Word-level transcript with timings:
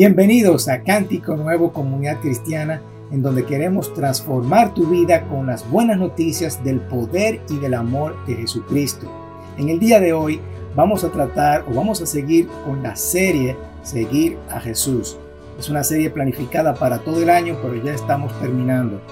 Bienvenidos 0.00 0.66
a 0.68 0.82
Cántico 0.82 1.36
Nuevo 1.36 1.74
Comunidad 1.74 2.20
Cristiana, 2.22 2.80
en 3.12 3.20
donde 3.20 3.44
queremos 3.44 3.92
transformar 3.92 4.72
tu 4.72 4.86
vida 4.86 5.28
con 5.28 5.46
las 5.46 5.70
buenas 5.70 5.98
noticias 5.98 6.64
del 6.64 6.80
poder 6.80 7.42
y 7.50 7.58
del 7.58 7.74
amor 7.74 8.16
de 8.24 8.36
Jesucristo. 8.36 9.12
En 9.58 9.68
el 9.68 9.78
día 9.78 10.00
de 10.00 10.14
hoy 10.14 10.40
vamos 10.74 11.04
a 11.04 11.10
tratar 11.10 11.66
o 11.70 11.74
vamos 11.74 12.00
a 12.00 12.06
seguir 12.06 12.48
con 12.64 12.82
la 12.82 12.96
serie 12.96 13.58
Seguir 13.82 14.38
a 14.48 14.58
Jesús. 14.58 15.18
Es 15.58 15.68
una 15.68 15.84
serie 15.84 16.08
planificada 16.08 16.72
para 16.72 17.00
todo 17.00 17.22
el 17.22 17.28
año, 17.28 17.58
pero 17.60 17.74
ya 17.84 17.92
estamos 17.92 18.32
terminando. 18.40 19.02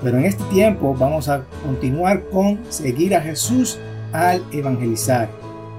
Pero 0.00 0.18
en 0.18 0.26
este 0.26 0.44
tiempo 0.44 0.94
vamos 0.96 1.28
a 1.28 1.42
continuar 1.64 2.22
con 2.28 2.60
Seguir 2.68 3.16
a 3.16 3.20
Jesús 3.20 3.80
al 4.12 4.44
evangelizar. 4.52 5.28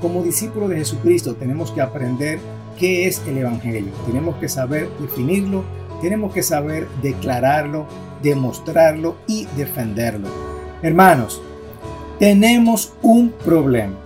Como 0.02 0.24
discípulo 0.24 0.68
de 0.68 0.76
Jesucristo 0.76 1.36
tenemos 1.36 1.72
que 1.72 1.80
aprender 1.80 2.40
qué 2.78 3.08
es 3.08 3.22
el 3.28 3.38
Evangelio. 3.38 3.92
Tenemos 4.06 4.36
que 4.38 4.50
saber 4.50 4.90
definirlo, 5.00 5.64
tenemos 6.02 6.34
que 6.34 6.44
saber 6.44 6.88
declararlo, 7.02 7.88
demostrarlo 8.22 9.18
y 9.28 9.46
defenderlo. 9.58 10.28
Hermanos, 10.82 11.42
tenemos 12.20 12.94
un 13.02 13.32
problema. 13.32 14.00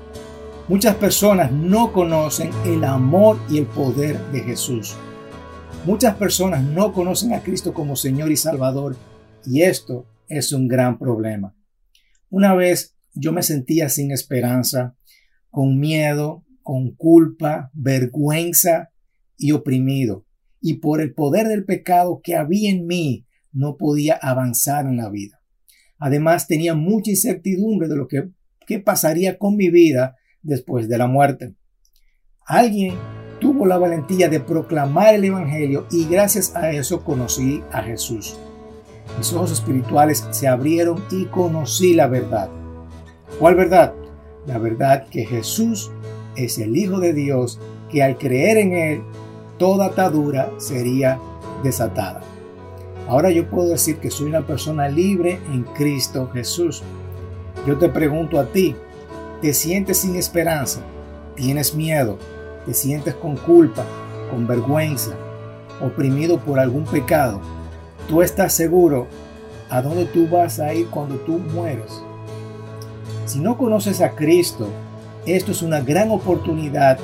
Muchas 0.68 0.96
personas 0.96 1.52
no 1.52 1.92
conocen 1.92 2.52
el 2.66 2.84
amor 2.84 3.40
y 3.50 3.58
el 3.58 3.66
poder 3.66 4.20
de 4.32 4.42
Jesús. 4.42 4.96
Muchas 5.86 6.16
personas 6.16 6.64
no 6.64 6.94
conocen 6.94 7.34
a 7.34 7.42
Cristo 7.42 7.74
como 7.74 7.96
Señor 7.96 8.32
y 8.32 8.38
Salvador 8.38 8.96
y 9.46 9.62
esto 9.64 10.06
es 10.28 10.52
un 10.52 10.68
gran 10.68 11.00
problema. 11.00 11.56
Una 12.30 12.54
vez 12.54 12.96
yo 13.14 13.32
me 13.32 13.42
sentía 13.42 13.90
sin 13.90 14.12
esperanza, 14.12 14.96
con 15.50 15.80
miedo, 15.80 16.44
con 16.70 16.92
culpa, 16.92 17.72
vergüenza 17.74 18.92
y 19.40 19.54
oprimido. 19.54 20.28
Y 20.62 20.76
por 20.76 21.02
el 21.02 21.16
poder 21.16 21.48
del 21.48 21.66
pecado 21.66 22.22
que 22.24 22.36
había 22.36 22.70
en 22.70 22.86
mí, 22.86 23.26
no 23.52 23.76
podía 23.76 24.20
avanzar 24.22 24.86
en 24.86 24.98
la 24.98 25.10
vida. 25.10 25.42
Además, 25.98 26.46
tenía 26.46 26.76
mucha 26.76 27.10
incertidumbre 27.10 27.88
de 27.88 27.96
lo 27.96 28.08
que 28.08 28.80
pasaría 28.82 29.40
con 29.40 29.56
mi 29.56 29.72
vida 29.72 30.16
después 30.44 30.88
de 30.88 31.00
la 31.00 31.08
muerte. 31.08 31.56
Alguien 32.46 32.94
tuvo 33.42 33.66
la 33.66 33.80
valentía 33.80 34.30
de 34.30 34.40
proclamar 34.40 35.16
el 35.16 35.26
Evangelio 35.26 35.88
y 35.90 36.06
gracias 36.08 36.56
a 36.56 36.70
eso 36.70 37.04
conocí 37.04 37.64
a 37.72 37.82
Jesús. 37.82 38.38
Mis 39.18 39.34
ojos 39.34 39.52
espirituales 39.54 40.24
se 40.30 40.48
abrieron 40.48 41.04
y 41.10 41.26
conocí 41.26 41.96
la 41.96 42.06
verdad. 42.06 42.48
¿Cuál 43.40 43.56
verdad? 43.56 43.96
La 44.46 44.60
verdad 44.60 45.08
que 45.08 45.26
Jesús 45.26 45.92
es 46.46 46.58
el 46.58 46.76
Hijo 46.76 47.00
de 47.00 47.14
Dios 47.14 47.60
que 47.90 48.04
al 48.04 48.18
creer 48.18 48.58
en 48.58 48.74
Él, 48.74 49.02
toda 49.58 49.88
atadura 49.88 50.52
sería 50.58 51.20
desatada. 51.64 52.22
Ahora 53.08 53.32
yo 53.32 53.50
puedo 53.50 53.70
decir 53.70 53.98
que 53.98 54.12
soy 54.12 54.28
una 54.28 54.46
persona 54.46 54.88
libre 54.88 55.40
en 55.52 55.64
Cristo 55.64 56.30
Jesús. 56.32 56.84
Yo 57.66 57.78
te 57.78 57.90
pregunto 57.90 58.40
a 58.40 58.46
ti, 58.46 58.76
¿te 59.42 59.54
sientes 59.54 59.98
sin 59.98 60.16
esperanza? 60.16 60.82
¿Tienes 61.36 61.74
miedo? 61.76 62.18
¿Te 62.66 62.74
sientes 62.74 63.16
con 63.16 63.36
culpa, 63.36 63.84
con 64.30 64.46
vergüenza, 64.48 65.12
oprimido 65.82 66.40
por 66.40 66.60
algún 66.60 66.86
pecado? 66.86 67.42
¿Tú 68.08 68.22
estás 68.22 68.54
seguro 68.54 69.08
a 69.70 69.82
dónde 69.82 70.06
tú 70.06 70.28
vas 70.28 70.60
a 70.60 70.74
ir 70.74 70.88
cuando 70.88 71.16
tú 71.16 71.40
mueres? 71.40 72.02
Si 73.26 73.40
no 73.40 73.58
conoces 73.58 74.02
a 74.02 74.12
Cristo, 74.12 74.68
esto 75.26 75.52
es 75.52 75.62
una 75.62 75.82
gran 75.82 76.12
oportunidad 76.12 76.98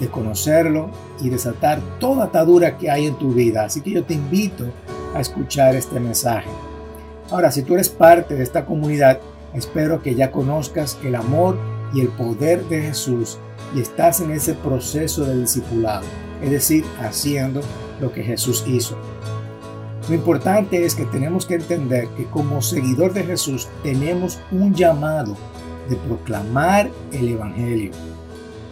de 0.00 0.08
conocerlo 0.08 0.90
y 1.20 1.30
desatar 1.30 1.80
toda 1.98 2.24
atadura 2.24 2.76
que 2.76 2.90
hay 2.90 3.06
en 3.06 3.14
tu 3.16 3.32
vida. 3.32 3.64
Así 3.64 3.80
que 3.80 3.90
yo 3.90 4.04
te 4.04 4.14
invito 4.14 4.64
a 5.14 5.20
escuchar 5.20 5.74
este 5.74 5.98
mensaje. 5.98 6.48
Ahora, 7.30 7.50
si 7.50 7.62
tú 7.62 7.74
eres 7.74 7.88
parte 7.88 8.34
de 8.34 8.42
esta 8.42 8.66
comunidad, 8.66 9.20
espero 9.54 10.02
que 10.02 10.14
ya 10.14 10.30
conozcas 10.30 10.98
el 11.02 11.14
amor 11.14 11.58
y 11.92 12.00
el 12.00 12.08
poder 12.08 12.64
de 12.64 12.82
Jesús 12.82 13.38
y 13.74 13.80
estás 13.80 14.20
en 14.20 14.30
ese 14.30 14.54
proceso 14.54 15.24
de 15.24 15.40
discipulado, 15.40 16.04
es 16.42 16.50
decir, 16.50 16.84
haciendo 17.00 17.62
lo 18.00 18.12
que 18.12 18.22
Jesús 18.22 18.64
hizo. 18.66 18.96
Lo 20.08 20.14
importante 20.14 20.84
es 20.84 20.94
que 20.94 21.04
tenemos 21.06 21.46
que 21.46 21.54
entender 21.54 22.06
que 22.16 22.26
como 22.26 22.62
seguidor 22.62 23.12
de 23.12 23.24
Jesús 23.24 23.66
tenemos 23.82 24.38
un 24.52 24.72
llamado 24.72 25.36
de 25.88 25.96
proclamar 25.96 26.90
el 27.12 27.28
Evangelio. 27.28 27.92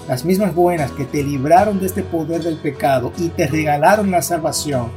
Las 0.08 0.24
mismas 0.24 0.54
buenas 0.54 0.90
que 0.92 1.04
te 1.04 1.22
libraron 1.22 1.80
de 1.80 1.86
este 1.86 2.02
poder 2.02 2.42
del 2.42 2.58
pecado 2.58 3.12
y 3.18 3.28
te 3.28 3.46
regalaron 3.46 4.10
la 4.10 4.20
salvación, 4.20 4.88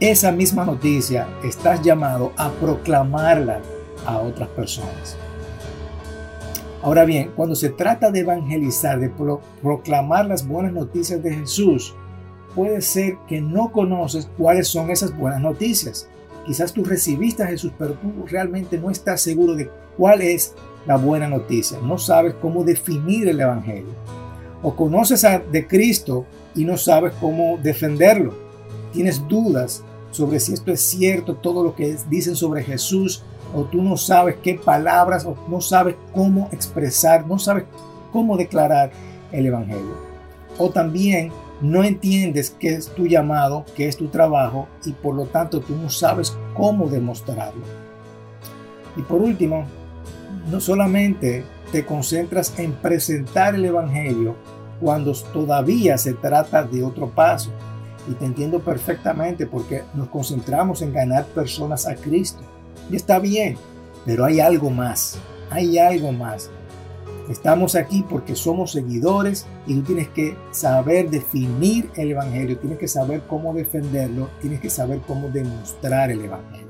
esa 0.00 0.32
misma 0.32 0.64
noticia 0.64 1.28
estás 1.44 1.82
llamado 1.82 2.32
a 2.36 2.50
proclamarla 2.50 3.60
a 4.06 4.18
otras 4.18 4.48
personas. 4.50 5.16
Ahora 6.82 7.04
bien, 7.04 7.32
cuando 7.34 7.56
se 7.56 7.70
trata 7.70 8.10
de 8.10 8.20
evangelizar, 8.20 9.00
de 9.00 9.10
proclamar 9.62 10.26
las 10.26 10.46
buenas 10.46 10.72
noticias 10.72 11.22
de 11.22 11.34
Jesús, 11.34 11.94
puede 12.54 12.80
ser 12.80 13.16
que 13.26 13.40
no 13.40 13.72
conoces 13.72 14.30
cuáles 14.38 14.68
son 14.68 14.90
esas 14.90 15.16
buenas 15.16 15.40
noticias. 15.40 16.08
Quizás 16.46 16.72
tú 16.72 16.84
recibiste 16.84 17.42
a 17.42 17.48
Jesús, 17.48 17.72
pero 17.76 17.94
tú 17.94 18.24
realmente 18.28 18.78
no 18.78 18.90
estás 18.90 19.20
seguro 19.20 19.54
de 19.54 19.70
cuál 19.96 20.22
es 20.22 20.54
la 20.86 20.96
buena 20.96 21.28
noticia, 21.28 21.78
no 21.82 21.98
sabes 21.98 22.34
cómo 22.40 22.64
definir 22.64 23.28
el 23.28 23.40
Evangelio. 23.40 23.94
O 24.62 24.74
conoces 24.74 25.24
a, 25.24 25.38
de 25.38 25.66
Cristo 25.66 26.26
y 26.54 26.64
no 26.64 26.76
sabes 26.76 27.12
cómo 27.20 27.58
defenderlo. 27.62 28.34
Tienes 28.92 29.26
dudas 29.28 29.82
sobre 30.10 30.40
si 30.40 30.54
esto 30.54 30.72
es 30.72 30.80
cierto, 30.80 31.34
todo 31.34 31.62
lo 31.62 31.74
que 31.74 31.96
dicen 32.08 32.36
sobre 32.36 32.62
Jesús, 32.62 33.22
o 33.54 33.64
tú 33.64 33.82
no 33.82 33.96
sabes 33.96 34.36
qué 34.42 34.54
palabras, 34.54 35.24
o 35.26 35.36
no 35.48 35.60
sabes 35.60 35.96
cómo 36.14 36.48
expresar, 36.52 37.26
no 37.26 37.38
sabes 37.38 37.64
cómo 38.12 38.36
declarar 38.36 38.90
el 39.32 39.46
Evangelio. 39.46 39.94
O 40.58 40.70
también 40.70 41.30
no 41.60 41.84
entiendes 41.84 42.54
qué 42.58 42.68
es 42.68 42.88
tu 42.94 43.06
llamado, 43.06 43.64
qué 43.76 43.88
es 43.88 43.96
tu 43.96 44.08
trabajo, 44.08 44.68
y 44.84 44.92
por 44.92 45.14
lo 45.14 45.26
tanto 45.26 45.60
tú 45.60 45.74
no 45.74 45.90
sabes 45.90 46.36
cómo 46.54 46.88
demostrarlo. 46.88 47.62
Y 48.96 49.02
por 49.02 49.20
último, 49.20 49.66
no 50.50 50.60
solamente 50.60 51.44
te 51.72 51.84
concentras 51.84 52.52
en 52.58 52.72
presentar 52.72 53.54
el 53.54 53.64
Evangelio 53.64 54.36
cuando 54.80 55.12
todavía 55.32 55.98
se 55.98 56.14
trata 56.14 56.62
de 56.62 56.82
otro 56.82 57.10
paso. 57.10 57.50
Y 58.08 58.14
te 58.14 58.24
entiendo 58.24 58.60
perfectamente 58.60 59.46
porque 59.46 59.82
nos 59.94 60.08
concentramos 60.08 60.80
en 60.82 60.92
ganar 60.92 61.26
personas 61.26 61.86
a 61.86 61.96
Cristo. 61.96 62.40
Y 62.90 62.96
está 62.96 63.18
bien, 63.18 63.56
pero 64.04 64.24
hay 64.24 64.38
algo 64.38 64.70
más, 64.70 65.18
hay 65.50 65.78
algo 65.78 66.12
más. 66.12 66.50
Estamos 67.28 67.74
aquí 67.74 68.04
porque 68.08 68.36
somos 68.36 68.70
seguidores 68.70 69.46
y 69.66 69.74
tú 69.74 69.82
tienes 69.82 70.08
que 70.10 70.36
saber 70.52 71.10
definir 71.10 71.90
el 71.96 72.12
Evangelio, 72.12 72.56
tienes 72.58 72.78
que 72.78 72.86
saber 72.86 73.22
cómo 73.28 73.52
defenderlo, 73.52 74.30
tienes 74.40 74.60
que 74.60 74.70
saber 74.70 75.00
cómo 75.08 75.28
demostrar 75.28 76.12
el 76.12 76.24
Evangelio. 76.24 76.65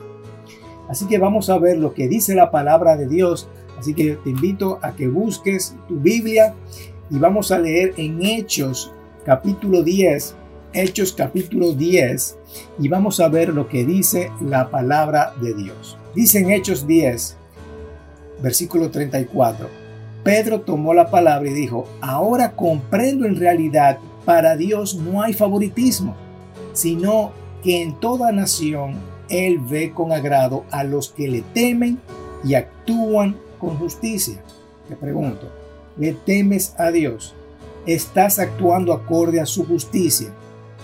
Así 0.88 1.06
que 1.06 1.18
vamos 1.18 1.50
a 1.50 1.58
ver 1.58 1.78
lo 1.78 1.94
que 1.94 2.08
dice 2.08 2.34
la 2.34 2.50
palabra 2.50 2.96
de 2.96 3.08
Dios 3.08 3.48
Así 3.78 3.94
que 3.94 4.16
te 4.16 4.30
invito 4.30 4.78
a 4.82 4.94
que 4.94 5.08
busques 5.08 5.76
tu 5.88 5.96
Biblia 6.00 6.54
y 7.10 7.18
vamos 7.18 7.50
a 7.52 7.58
leer 7.58 7.94
en 7.96 8.24
Hechos 8.24 8.92
capítulo 9.24 9.82
10, 9.82 10.34
Hechos 10.72 11.12
capítulo 11.12 11.72
10 11.72 12.38
y 12.78 12.88
vamos 12.88 13.20
a 13.20 13.28
ver 13.28 13.50
lo 13.50 13.68
que 13.68 13.84
dice 13.84 14.30
la 14.40 14.70
palabra 14.70 15.34
de 15.40 15.54
Dios. 15.54 15.98
Dice 16.14 16.38
en 16.38 16.50
Hechos 16.50 16.86
10, 16.86 17.36
versículo 18.42 18.90
34, 18.90 19.68
Pedro 20.24 20.62
tomó 20.62 20.94
la 20.94 21.10
palabra 21.10 21.50
y 21.50 21.54
dijo, 21.54 21.86
ahora 22.00 22.56
comprendo 22.56 23.26
en 23.26 23.36
realidad, 23.36 23.98
para 24.24 24.56
Dios 24.56 24.96
no 24.96 25.22
hay 25.22 25.34
favoritismo, 25.34 26.16
sino 26.72 27.30
que 27.62 27.82
en 27.82 28.00
toda 28.00 28.32
nación 28.32 28.94
Él 29.28 29.58
ve 29.58 29.92
con 29.92 30.12
agrado 30.12 30.64
a 30.70 30.84
los 30.84 31.10
que 31.10 31.28
le 31.28 31.42
temen 31.42 32.00
y 32.44 32.54
actúan 32.54 33.36
con 33.58 33.76
justicia. 33.76 34.42
Te 34.88 34.96
pregunto, 34.96 35.50
¿le 35.96 36.12
temes 36.12 36.74
a 36.78 36.90
Dios? 36.90 37.34
¿Estás 37.86 38.38
actuando 38.38 38.92
acorde 38.92 39.40
a 39.40 39.46
su 39.46 39.66
justicia? 39.66 40.28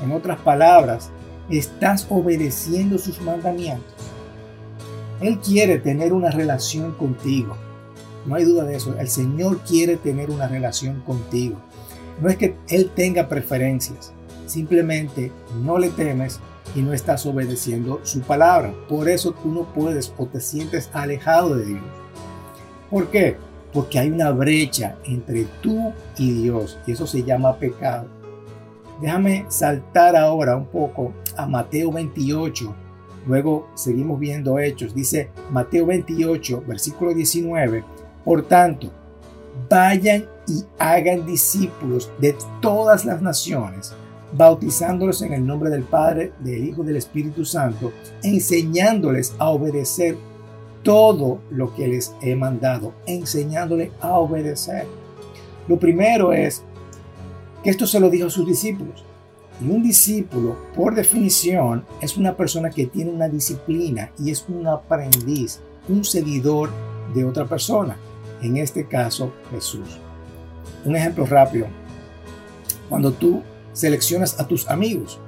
En 0.02 0.12
otras 0.12 0.38
palabras, 0.40 1.10
¿estás 1.50 2.06
obedeciendo 2.10 2.98
sus 2.98 3.20
mandamientos? 3.20 3.94
Él 5.20 5.38
quiere 5.38 5.78
tener 5.78 6.12
una 6.12 6.30
relación 6.30 6.92
contigo. 6.92 7.56
No 8.26 8.34
hay 8.34 8.44
duda 8.44 8.64
de 8.64 8.76
eso. 8.76 8.96
El 8.98 9.08
Señor 9.08 9.60
quiere 9.60 9.96
tener 9.96 10.30
una 10.30 10.48
relación 10.48 11.00
contigo. 11.02 11.56
No 12.20 12.28
es 12.28 12.36
que 12.36 12.56
Él 12.68 12.90
tenga 12.94 13.28
preferencias. 13.28 14.12
Simplemente 14.52 15.32
no 15.62 15.78
le 15.78 15.88
temes 15.88 16.38
y 16.74 16.82
no 16.82 16.92
estás 16.92 17.24
obedeciendo 17.24 18.00
su 18.02 18.20
palabra. 18.20 18.74
Por 18.86 19.08
eso 19.08 19.32
tú 19.32 19.50
no 19.50 19.64
puedes 19.72 20.12
o 20.18 20.26
te 20.26 20.42
sientes 20.42 20.90
alejado 20.92 21.56
de 21.56 21.64
Dios. 21.64 21.80
¿Por 22.90 23.08
qué? 23.08 23.38
Porque 23.72 23.98
hay 23.98 24.10
una 24.10 24.30
brecha 24.30 24.96
entre 25.04 25.46
tú 25.62 25.94
y 26.18 26.32
Dios 26.42 26.78
y 26.86 26.92
eso 26.92 27.06
se 27.06 27.22
llama 27.22 27.56
pecado. 27.56 28.08
Déjame 29.00 29.46
saltar 29.48 30.16
ahora 30.16 30.54
un 30.54 30.66
poco 30.66 31.14
a 31.34 31.46
Mateo 31.46 31.90
28. 31.90 32.74
Luego 33.26 33.70
seguimos 33.74 34.20
viendo 34.20 34.58
hechos. 34.58 34.94
Dice 34.94 35.30
Mateo 35.50 35.86
28, 35.86 36.62
versículo 36.66 37.14
19. 37.14 37.82
Por 38.22 38.42
tanto, 38.42 38.90
vayan 39.70 40.26
y 40.46 40.62
hagan 40.78 41.24
discípulos 41.24 42.10
de 42.20 42.36
todas 42.60 43.06
las 43.06 43.22
naciones, 43.22 43.94
bautizándolos 44.32 45.22
en 45.22 45.34
el 45.34 45.46
nombre 45.46 45.70
del 45.70 45.82
Padre, 45.82 46.32
del 46.40 46.64
Hijo 46.64 46.82
y 46.82 46.86
del 46.86 46.96
Espíritu 46.96 47.44
Santo, 47.44 47.92
enseñándoles 48.22 49.34
a 49.38 49.50
obedecer 49.50 50.16
todo 50.82 51.40
lo 51.50 51.74
que 51.74 51.86
les 51.86 52.14
he 52.22 52.34
mandado, 52.34 52.94
enseñándoles 53.06 53.90
a 54.00 54.18
obedecer. 54.18 54.86
Lo 55.68 55.78
primero 55.78 56.32
es 56.32 56.62
que 57.62 57.70
esto 57.70 57.86
se 57.86 58.00
lo 58.00 58.10
dijo 58.10 58.26
a 58.26 58.30
sus 58.30 58.46
discípulos. 58.46 59.04
Y 59.60 59.70
un 59.70 59.82
discípulo, 59.82 60.56
por 60.74 60.94
definición, 60.94 61.84
es 62.00 62.16
una 62.16 62.36
persona 62.36 62.70
que 62.70 62.86
tiene 62.86 63.12
una 63.12 63.28
disciplina 63.28 64.10
y 64.18 64.30
es 64.30 64.44
un 64.48 64.66
aprendiz, 64.66 65.60
un 65.88 66.04
seguidor 66.04 66.70
de 67.14 67.24
otra 67.24 67.44
persona. 67.44 67.96
En 68.40 68.56
este 68.56 68.86
caso, 68.86 69.32
Jesús. 69.52 70.00
Un 70.84 70.96
ejemplo 70.96 71.26
rápido. 71.26 71.66
Cuando 72.88 73.12
tú 73.12 73.42
seleccionas 73.72 74.38
a 74.38 74.46
tus 74.46 74.68
amigos, 74.68 75.18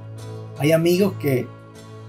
hay 0.58 0.72
amigos 0.72 1.14
que 1.18 1.46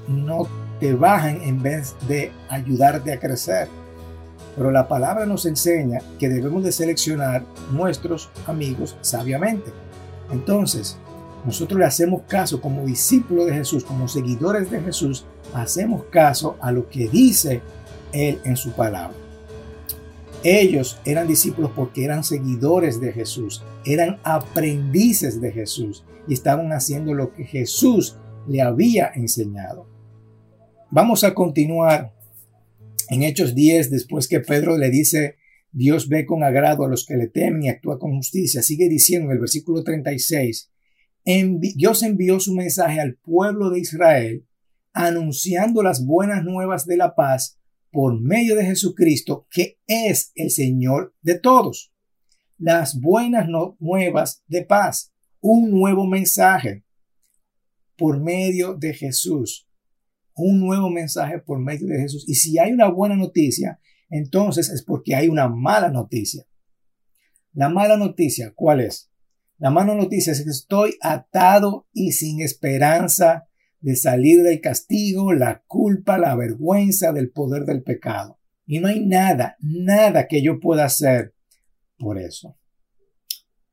no 0.08 0.48
te 0.80 0.94
bajan 0.94 1.42
en 1.42 1.62
vez 1.62 1.96
de 2.08 2.32
ayudarte 2.50 3.14
a 3.14 3.20
crecer. 3.20 3.68
Pero 4.56 4.72
la 4.72 4.88
palabra 4.88 5.26
nos 5.26 5.46
enseña 5.46 6.00
que 6.20 6.30
debemos 6.30 6.64
de 6.64 6.72
seleccionar 6.72 7.44
nuestros 7.72 8.30
amigos 8.48 8.96
sabiamente. 9.02 9.72
Entonces, 10.32 10.98
nosotros 11.46 11.80
le 11.80 11.86
hacemos 11.86 12.22
caso 12.28 12.62
como 12.62 12.86
discípulos 12.86 13.46
de 13.48 13.54
Jesús, 13.54 13.84
como 13.84 14.08
seguidores 14.08 14.72
de 14.72 14.82
Jesús, 14.82 15.26
hacemos 15.54 16.04
caso 16.10 16.58
a 16.62 16.72
lo 16.72 16.90
que 16.90 17.08
dice 17.08 17.62
Él 18.12 18.40
en 18.44 18.58
su 18.58 18.72
palabra. 18.72 19.25
Ellos 20.48 21.02
eran 21.06 21.28
discípulos 21.28 21.72
porque 21.76 22.06
eran 22.06 22.24
seguidores 22.24 23.02
de 23.02 23.12
Jesús, 23.12 23.64
eran 23.84 24.20
aprendices 24.24 25.42
de 25.42 25.52
Jesús 25.52 26.06
y 26.28 26.36
estaban 26.36 26.72
haciendo 26.72 27.16
lo 27.16 27.34
que 27.34 27.46
Jesús 27.46 28.20
le 28.48 28.62
había 28.62 29.08
enseñado. 29.16 29.90
Vamos 30.92 31.24
a 31.24 31.34
continuar 31.34 32.14
en 33.10 33.24
Hechos 33.24 33.56
10, 33.56 33.90
después 33.90 34.28
que 34.28 34.40
Pedro 34.40 34.78
le 34.78 34.92
dice, 34.92 35.38
Dios 35.72 36.10
ve 36.10 36.28
con 36.28 36.44
agrado 36.44 36.86
a 36.86 36.90
los 36.90 37.08
que 37.08 37.18
le 37.18 37.28
temen 37.28 37.64
y 37.64 37.70
actúa 37.70 37.98
con 37.98 38.16
justicia. 38.16 38.62
Sigue 38.62 38.88
diciendo 38.88 39.26
en 39.26 39.32
el 39.32 39.40
versículo 39.40 39.84
36, 39.84 40.70
Dios 41.76 42.04
envió 42.04 42.40
su 42.40 42.54
mensaje 42.54 43.00
al 43.00 43.16
pueblo 43.16 43.72
de 43.72 43.80
Israel, 43.80 44.46
anunciando 44.94 45.82
las 45.82 46.06
buenas 46.06 46.44
nuevas 46.44 46.86
de 46.86 46.98
la 46.98 47.16
paz 47.16 47.58
por 47.96 48.20
medio 48.20 48.58
de 48.58 48.66
Jesucristo, 48.66 49.48
que 49.50 49.80
es 49.88 50.34
el 50.36 50.52
Señor 50.52 51.16
de 51.22 51.40
todos. 51.40 51.94
Las 52.58 53.00
buenas 53.00 53.48
nuevas 53.80 54.44
de 54.48 54.64
paz, 54.66 55.14
un 55.40 55.72
nuevo 55.72 56.06
mensaje 56.06 56.84
por 57.98 58.20
medio 58.20 58.74
de 58.74 58.94
Jesús. 58.94 59.70
Un 60.36 60.60
nuevo 60.60 60.90
mensaje 60.90 61.40
por 61.40 61.60
medio 61.60 61.88
de 61.88 62.02
Jesús. 62.02 62.28
Y 62.28 62.36
si 62.36 62.60
hay 62.60 62.74
una 62.74 62.90
buena 62.90 63.16
noticia, 63.16 63.80
entonces 64.10 64.70
es 64.70 64.84
porque 64.84 65.16
hay 65.16 65.30
una 65.30 65.48
mala 65.48 65.90
noticia. 65.90 66.46
La 67.54 67.70
mala 67.70 67.96
noticia, 67.96 68.52
¿cuál 68.54 68.82
es? 68.82 69.10
La 69.58 69.70
mala 69.70 69.96
noticia 69.96 70.34
es 70.34 70.44
que 70.44 70.50
estoy 70.50 70.98
atado 71.00 71.88
y 71.94 72.12
sin 72.12 72.42
esperanza 72.42 73.48
de 73.80 73.96
salir 73.96 74.42
del 74.44 74.62
castigo, 74.62 75.34
la 75.34 75.64
culpa, 75.68 76.18
la 76.18 76.36
vergüenza 76.36 77.12
del 77.12 77.30
poder 77.32 77.66
del 77.66 77.84
pecado. 77.84 78.40
Y 78.66 78.80
no 78.80 78.88
hay 78.88 79.06
nada, 79.06 79.58
nada 79.60 80.28
que 80.28 80.42
yo 80.42 80.60
pueda 80.60 80.86
hacer 80.86 81.36
por 81.98 82.18
eso. 82.18 82.58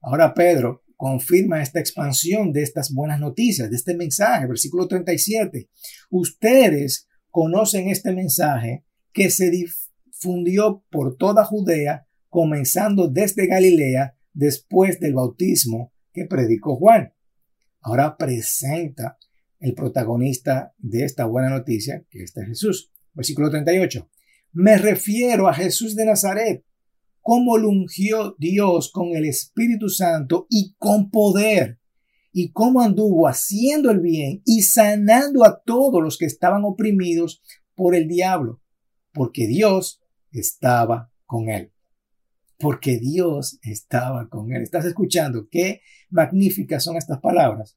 Ahora 0.01 0.35
Pedro 0.35 0.83
confirma 0.97 1.63
esta 1.63 1.81
expansión 1.81 2.53
de 2.53 2.63
estas 2.63 2.93
buenas 2.93 3.19
noticias, 3.19 3.71
de 3.71 3.77
este 3.77 3.97
mensaje, 3.97 4.47
versículo 4.47 4.87
37. 4.87 5.69
Ustedes 6.11 7.09
conocen 7.31 7.89
este 7.89 8.13
mensaje 8.13 8.85
que 9.13 9.31
se 9.31 9.51
difundió 9.51 10.85
por 10.91 11.17
toda 11.17 11.45
Judea, 11.45 12.07
comenzando 12.29 13.09
desde 13.09 13.47
Galilea 13.47 14.17
después 14.33 15.01
del 15.01 15.15
bautismo 15.15 15.93
que 16.13 16.27
predicó 16.27 16.77
Juan. 16.77 17.13
Ahora 17.81 18.17
presenta 18.17 19.19
el 19.63 19.75
protagonista 19.75 20.75
de 20.77 21.05
esta 21.05 21.25
buena 21.25 21.49
noticia, 21.49 22.05
que 22.11 22.23
este 22.23 22.43
es 22.43 22.49
Jesús. 22.49 22.91
Versículo 23.15 23.49
38. 23.49 24.09
Me 24.53 24.77
refiero 24.77 25.49
a 25.49 25.55
Jesús 25.55 25.97
de 25.97 26.05
Nazaret, 26.05 26.65
cómo 27.21 27.57
lo 27.57 27.69
ungió 27.69 28.35
Dios 28.39 28.91
con 28.91 29.17
el 29.17 29.25
Espíritu 29.25 29.89
Santo 29.89 30.47
y 30.51 30.75
con 30.79 31.11
poder, 31.11 31.79
y 32.33 32.51
cómo 32.51 32.83
anduvo 32.83 33.29
haciendo 33.29 33.91
el 33.91 34.01
bien 34.01 34.43
y 34.45 34.63
sanando 34.63 35.45
a 35.45 35.63
todos 35.65 36.03
los 36.03 36.19
que 36.19 36.27
estaban 36.27 36.65
oprimidos 36.65 37.41
por 37.75 37.95
el 37.95 38.09
diablo, 38.09 38.61
porque 39.13 39.47
Dios 39.47 40.03
estaba 40.33 41.11
con 41.25 41.49
él 41.49 41.73
porque 42.63 42.99
Dios 42.99 43.59
estaba 43.63 44.29
con 44.29 44.53
él. 44.53 44.63
¿Estás 44.63 44.85
escuchando? 44.85 45.49
Qué 45.51 45.81
magníficas 46.11 46.85
son 46.85 46.97
estas 46.97 47.19
palabras. 47.19 47.77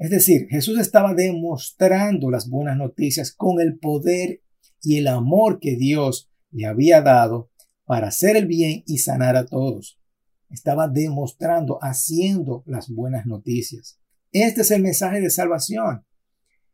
Es 0.00 0.08
decir, 0.08 0.48
Jesús 0.48 0.80
estaba 0.80 1.12
demostrando 1.12 2.30
las 2.30 2.48
buenas 2.48 2.78
noticias 2.78 3.34
con 3.34 3.60
el 3.60 3.78
poder 3.78 4.40
y 4.82 4.96
el 4.96 5.06
amor 5.06 5.60
que 5.60 5.76
Dios 5.76 6.30
le 6.50 6.64
había 6.64 7.02
dado 7.02 7.50
para 7.84 8.08
hacer 8.08 8.34
el 8.38 8.46
bien 8.46 8.82
y 8.86 8.96
sanar 8.96 9.36
a 9.36 9.44
todos. 9.44 10.00
Estaba 10.48 10.88
demostrando, 10.88 11.78
haciendo 11.82 12.64
las 12.64 12.88
buenas 12.88 13.26
noticias. 13.26 14.00
Este 14.32 14.62
es 14.62 14.70
el 14.70 14.80
mensaje 14.80 15.20
de 15.20 15.28
salvación. 15.28 16.02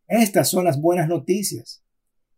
Estas 0.06 0.48
son 0.48 0.64
las 0.64 0.80
buenas 0.80 1.08
noticias. 1.08 1.82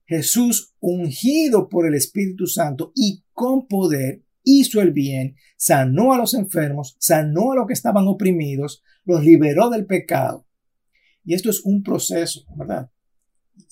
Jesús, 0.07 0.73
ungido 0.81 1.69
por 1.69 1.87
el 1.87 1.97
Espíritu 1.97 2.47
Santo 2.47 2.93
y 2.95 3.25
con 3.35 3.69
poder, 3.69 4.23
hizo 4.43 4.81
el 4.81 4.93
bien, 4.93 5.37
sanó 5.59 6.15
a 6.15 6.17
los 6.17 6.33
enfermos, 6.33 6.97
sanó 6.99 7.53
a 7.53 7.57
los 7.57 7.67
que 7.67 7.75
estaban 7.75 8.09
oprimidos, 8.09 8.83
los 9.05 9.23
liberó 9.23 9.69
del 9.69 9.85
pecado. 9.85 10.48
Y 11.29 11.35
esto 11.35 11.51
es 11.51 11.61
un 11.63 11.83
proceso, 11.83 12.47
¿verdad? 12.57 12.91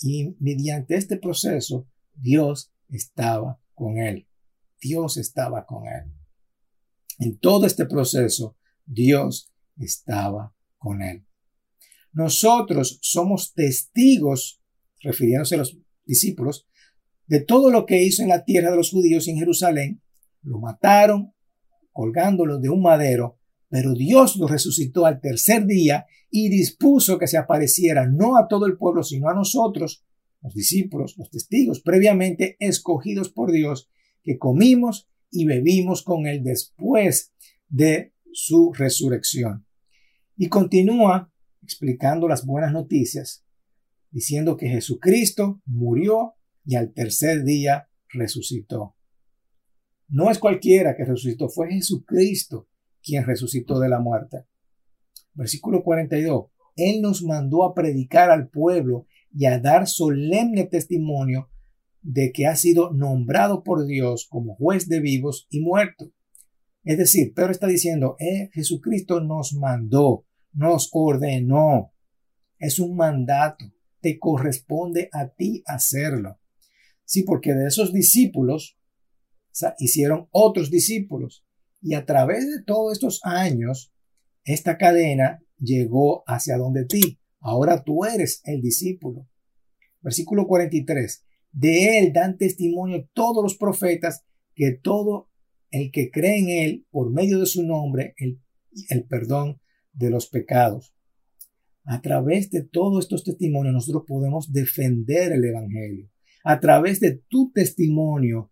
Y 0.02 0.36
mediante 0.40 0.94
este 0.94 1.16
proceso, 1.16 1.88
Dios 2.12 2.70
estaba 2.90 3.58
con 3.72 3.96
él. 3.96 4.28
Dios 4.78 5.16
estaba 5.16 5.64
con 5.64 5.86
él. 5.86 6.12
En 7.18 7.38
todo 7.38 7.64
este 7.64 7.86
proceso, 7.86 8.58
Dios 8.84 9.50
estaba 9.78 10.54
con 10.76 11.00
él. 11.00 11.24
Nosotros 12.12 12.98
somos 13.00 13.54
testigos, 13.54 14.60
refiriéndose 15.00 15.54
a 15.54 15.58
los 15.58 15.78
discípulos, 16.04 16.68
de 17.26 17.40
todo 17.40 17.70
lo 17.70 17.86
que 17.86 18.02
hizo 18.02 18.22
en 18.22 18.28
la 18.28 18.44
tierra 18.44 18.70
de 18.70 18.76
los 18.76 18.90
judíos 18.90 19.28
en 19.28 19.38
Jerusalén 19.38 20.02
lo 20.42 20.60
mataron 20.60 21.32
colgándolo 21.90 22.58
de 22.58 22.68
un 22.68 22.82
madero, 22.82 23.35
pero 23.68 23.94
Dios 23.94 24.36
lo 24.36 24.46
resucitó 24.46 25.06
al 25.06 25.20
tercer 25.20 25.66
día 25.66 26.06
y 26.30 26.48
dispuso 26.48 27.18
que 27.18 27.26
se 27.26 27.38
apareciera 27.38 28.06
no 28.06 28.36
a 28.36 28.46
todo 28.48 28.66
el 28.66 28.76
pueblo, 28.76 29.02
sino 29.02 29.28
a 29.28 29.34
nosotros, 29.34 30.04
los 30.42 30.54
discípulos, 30.54 31.16
los 31.18 31.30
testigos 31.30 31.80
previamente 31.80 32.56
escogidos 32.60 33.30
por 33.30 33.50
Dios, 33.50 33.88
que 34.22 34.38
comimos 34.38 35.08
y 35.30 35.44
bebimos 35.44 36.02
con 36.02 36.26
él 36.26 36.42
después 36.44 37.32
de 37.68 38.12
su 38.32 38.72
resurrección. 38.72 39.66
Y 40.36 40.48
continúa 40.48 41.32
explicando 41.62 42.28
las 42.28 42.44
buenas 42.44 42.72
noticias, 42.72 43.44
diciendo 44.10 44.56
que 44.56 44.68
Jesucristo 44.68 45.60
murió 45.64 46.34
y 46.64 46.76
al 46.76 46.92
tercer 46.92 47.44
día 47.44 47.88
resucitó. 48.08 48.96
No 50.08 50.30
es 50.30 50.38
cualquiera 50.38 50.96
que 50.96 51.04
resucitó, 51.04 51.48
fue 51.48 51.72
Jesucristo 51.72 52.68
quien 53.06 53.24
resucitó 53.24 53.78
de 53.78 53.88
la 53.88 54.00
muerte. 54.00 54.44
Versículo 55.32 55.82
42. 55.84 56.46
Él 56.74 57.00
nos 57.00 57.22
mandó 57.22 57.64
a 57.64 57.72
predicar 57.72 58.30
al 58.30 58.48
pueblo 58.48 59.06
y 59.32 59.46
a 59.46 59.58
dar 59.60 59.86
solemne 59.86 60.64
testimonio 60.64 61.48
de 62.02 62.32
que 62.32 62.46
ha 62.46 62.56
sido 62.56 62.92
nombrado 62.92 63.62
por 63.62 63.86
Dios 63.86 64.26
como 64.28 64.56
juez 64.56 64.88
de 64.88 65.00
vivos 65.00 65.46
y 65.50 65.60
muertos. 65.60 66.10
Es 66.84 66.98
decir, 66.98 67.32
Pedro 67.34 67.52
está 67.52 67.66
diciendo, 67.66 68.16
eh, 68.18 68.50
Jesucristo 68.52 69.20
nos 69.20 69.54
mandó, 69.54 70.26
nos 70.52 70.90
ordenó. 70.92 71.92
Es 72.58 72.78
un 72.78 72.96
mandato, 72.96 73.64
te 74.00 74.18
corresponde 74.18 75.08
a 75.12 75.28
ti 75.28 75.62
hacerlo. 75.66 76.38
Sí, 77.04 77.22
porque 77.22 77.54
de 77.54 77.66
esos 77.66 77.92
discípulos 77.92 78.78
hicieron 79.78 80.28
otros 80.30 80.70
discípulos. 80.70 81.45
Y 81.80 81.94
a 81.94 82.04
través 82.04 82.46
de 82.46 82.62
todos 82.64 82.92
estos 82.92 83.20
años, 83.24 83.92
esta 84.44 84.76
cadena 84.76 85.40
llegó 85.58 86.22
hacia 86.26 86.56
donde 86.56 86.84
ti. 86.84 87.18
Ahora 87.40 87.82
tú 87.84 88.04
eres 88.04 88.40
el 88.44 88.60
discípulo. 88.62 89.28
Versículo 90.00 90.46
43. 90.46 91.24
De 91.52 91.98
él 91.98 92.12
dan 92.12 92.36
testimonio 92.36 93.08
todos 93.12 93.42
los 93.42 93.56
profetas 93.56 94.24
que 94.54 94.72
todo 94.72 95.30
el 95.70 95.90
que 95.90 96.10
cree 96.10 96.38
en 96.38 96.48
él 96.48 96.86
por 96.90 97.12
medio 97.12 97.38
de 97.40 97.46
su 97.46 97.62
nombre, 97.62 98.14
el, 98.18 98.40
el 98.88 99.04
perdón 99.04 99.60
de 99.92 100.10
los 100.10 100.28
pecados. 100.28 100.94
A 101.84 102.00
través 102.00 102.50
de 102.50 102.62
todos 102.62 103.04
estos 103.04 103.24
testimonios 103.24 103.72
nosotros 103.72 104.04
podemos 104.06 104.52
defender 104.52 105.32
el 105.32 105.44
Evangelio. 105.44 106.10
A 106.44 106.60
través 106.60 107.00
de 107.00 107.22
tu 107.28 107.52
testimonio, 107.52 108.50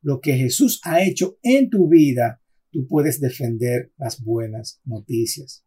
lo 0.00 0.20
que 0.20 0.34
Jesús 0.34 0.80
ha 0.84 1.02
hecho 1.02 1.38
en 1.42 1.70
tu 1.70 1.88
vida, 1.88 2.41
tú 2.72 2.88
puedes 2.88 3.20
defender 3.20 3.92
las 3.96 4.24
buenas 4.24 4.80
noticias. 4.84 5.64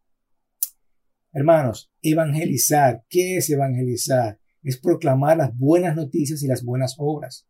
Hermanos, 1.32 1.90
evangelizar, 2.02 3.04
¿qué 3.08 3.36
es 3.36 3.48
evangelizar? 3.48 4.40
Es 4.62 4.78
proclamar 4.78 5.36
las 5.36 5.56
buenas 5.56 5.94
noticias 5.94 6.42
y 6.42 6.48
las 6.48 6.64
buenas 6.64 6.96
obras. 6.98 7.46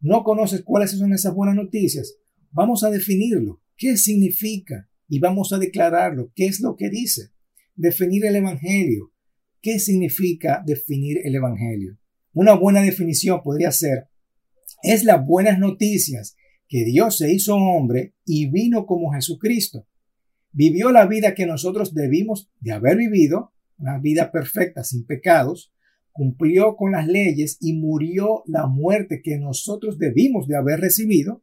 ¿No 0.00 0.24
conoces 0.24 0.62
cuáles 0.62 0.90
son 0.90 1.12
esas 1.12 1.34
buenas 1.34 1.54
noticias? 1.54 2.16
Vamos 2.50 2.82
a 2.82 2.90
definirlo. 2.90 3.62
¿Qué 3.76 3.96
significa? 3.96 4.88
Y 5.08 5.20
vamos 5.20 5.52
a 5.52 5.58
declararlo. 5.58 6.32
¿Qué 6.34 6.46
es 6.46 6.60
lo 6.60 6.76
que 6.76 6.90
dice? 6.90 7.30
Definir 7.76 8.26
el 8.26 8.36
Evangelio. 8.36 9.12
¿Qué 9.62 9.78
significa 9.78 10.62
definir 10.66 11.18
el 11.24 11.34
Evangelio? 11.34 11.98
Una 12.32 12.54
buena 12.54 12.80
definición 12.82 13.42
podría 13.42 13.70
ser, 13.70 14.08
es 14.82 15.04
las 15.04 15.24
buenas 15.24 15.58
noticias 15.58 16.36
que 16.70 16.84
Dios 16.86 17.18
se 17.18 17.30
hizo 17.30 17.56
hombre 17.56 18.14
y 18.24 18.50
vino 18.50 18.86
como 18.86 19.12
Jesucristo 19.12 19.86
vivió 20.52 20.90
la 20.90 21.06
vida 21.06 21.34
que 21.34 21.46
nosotros 21.46 21.94
debimos 21.94 22.50
de 22.60 22.72
haber 22.72 22.96
vivido, 22.96 23.52
una 23.78 23.98
vida 23.98 24.30
perfecta, 24.30 24.84
sin 24.84 25.06
pecados, 25.06 25.72
cumplió 26.12 26.76
con 26.76 26.92
las 26.92 27.06
leyes 27.06 27.56
y 27.60 27.74
murió 27.74 28.42
la 28.46 28.66
muerte 28.66 29.20
que 29.22 29.38
nosotros 29.38 29.98
debimos 29.98 30.46
de 30.48 30.56
haber 30.56 30.80
recibido. 30.80 31.42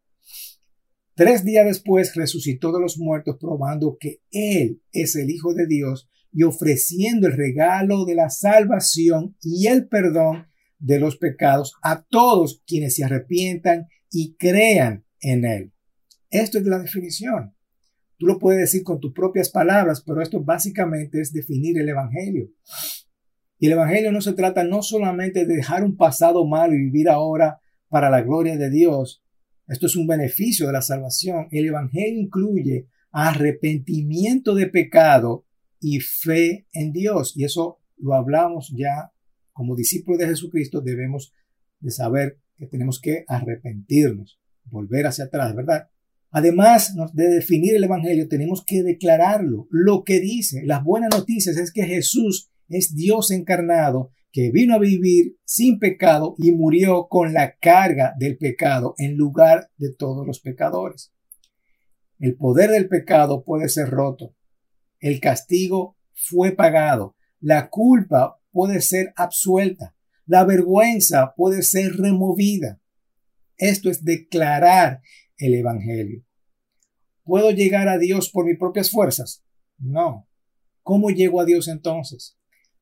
Tres 1.15 1.43
días 1.43 1.65
después 1.65 2.15
resucitó 2.15 2.71
de 2.71 2.81
los 2.81 2.99
muertos, 2.99 3.37
probando 3.39 3.97
que 3.99 4.21
Él 4.29 4.81
es 4.91 5.15
el 5.15 5.31
Hijo 5.31 5.53
de 5.53 5.65
Dios 5.65 6.09
y 6.31 6.43
ofreciendo 6.43 7.27
el 7.27 7.33
regalo 7.33 8.05
de 8.05 8.13
la 8.13 8.29
salvación 8.29 9.35
y 9.41 9.67
el 9.67 9.87
perdón 9.87 10.47
de 10.77 10.99
los 10.99 11.17
pecados 11.17 11.73
a 11.81 12.03
todos 12.03 12.61
quienes 12.67 12.95
se 12.95 13.03
arrepientan 13.03 13.87
y 14.11 14.35
crean 14.35 15.06
en 15.21 15.45
Él. 15.45 15.73
Esto 16.29 16.57
es 16.57 16.65
la 16.65 16.79
definición. 16.79 17.53
Tú 18.17 18.25
lo 18.25 18.39
puedes 18.39 18.59
decir 18.61 18.83
con 18.83 18.99
tus 18.99 19.13
propias 19.13 19.49
palabras, 19.49 20.03
pero 20.05 20.21
esto 20.21 20.43
básicamente 20.43 21.21
es 21.21 21.31
definir 21.31 21.77
el 21.79 21.89
Evangelio. 21.89 22.49
Y 23.59 23.67
el 23.67 23.73
Evangelio 23.73 24.11
no 24.11 24.21
se 24.21 24.33
trata 24.33 24.63
no 24.63 24.81
solamente 24.81 25.45
de 25.45 25.55
dejar 25.55 25.83
un 25.83 25.95
pasado 25.95 26.45
malo 26.45 26.73
y 26.73 26.79
vivir 26.79 27.09
ahora 27.09 27.59
para 27.89 28.09
la 28.09 28.21
gloria 28.21 28.57
de 28.57 28.69
Dios. 28.69 29.23
Esto 29.67 29.85
es 29.85 29.95
un 29.95 30.07
beneficio 30.07 30.67
de 30.67 30.73
la 30.73 30.81
salvación. 30.81 31.47
El 31.51 31.67
Evangelio 31.67 32.19
incluye 32.19 32.87
arrepentimiento 33.11 34.55
de 34.55 34.67
pecado 34.67 35.45
y 35.79 35.99
fe 35.99 36.67
en 36.71 36.91
Dios. 36.91 37.33
Y 37.35 37.43
eso 37.43 37.79
lo 37.97 38.13
hablamos 38.13 38.73
ya 38.75 39.11
como 39.51 39.75
discípulos 39.75 40.19
de 40.19 40.27
Jesucristo. 40.27 40.81
Debemos 40.81 41.33
de 41.79 41.91
saber 41.91 42.39
que 42.57 42.67
tenemos 42.67 42.99
que 42.99 43.25
arrepentirnos, 43.27 44.39
volver 44.69 45.07
hacia 45.07 45.25
atrás, 45.25 45.55
¿verdad? 45.55 45.89
Además 46.29 46.93
de 47.13 47.27
definir 47.27 47.75
el 47.75 47.85
Evangelio, 47.85 48.27
tenemos 48.27 48.63
que 48.65 48.83
declararlo. 48.83 49.67
Lo 49.69 50.03
que 50.03 50.19
dice, 50.19 50.63
las 50.65 50.83
buenas 50.83 51.09
noticias 51.15 51.57
es 51.57 51.71
que 51.71 51.83
Jesús 51.85 52.51
es 52.67 52.93
Dios 52.93 53.31
encarnado, 53.31 54.11
que 54.31 54.51
vino 54.51 54.75
a 54.75 54.79
vivir 54.79 55.37
sin 55.45 55.79
pecado 55.79 56.35
y 56.37 56.51
murió 56.51 57.07
con 57.07 57.33
la 57.33 57.55
carga 57.55 58.13
del 58.19 58.37
pecado 58.37 58.93
en 58.97 59.15
lugar 59.15 59.71
de 59.77 59.93
todos 59.93 60.27
los 60.27 60.41
pecadores. 60.41 61.13
El 62.19 62.35
poder 62.35 62.71
del 62.71 62.89
pecado 62.89 63.43
puede 63.43 63.69
ser 63.69 63.89
roto. 63.89 64.35
El 64.99 65.19
castigo 65.19 65.97
fue 66.13 66.51
pagado. 66.51 67.15
La 67.39 67.69
culpa 67.69 68.39
puede 68.51 68.81
ser 68.81 69.13
absuelta. 69.15 69.95
La 70.25 70.43
vergüenza 70.43 71.33
puede 71.35 71.61
ser 71.61 71.93
removida. 71.95 72.81
Esto 73.57 73.89
es 73.89 74.03
declarar 74.03 75.01
el 75.37 75.53
Evangelio. 75.55 76.23
¿Puedo 77.23 77.51
llegar 77.51 77.87
a 77.89 77.97
Dios 77.97 78.29
por 78.29 78.45
mis 78.45 78.57
propias 78.57 78.89
fuerzas? 78.89 79.43
No. 79.77 80.27
¿Cómo 80.81 81.09
llego 81.09 81.41
a 81.41 81.45
Dios 81.45 81.67
entonces? 81.67 82.37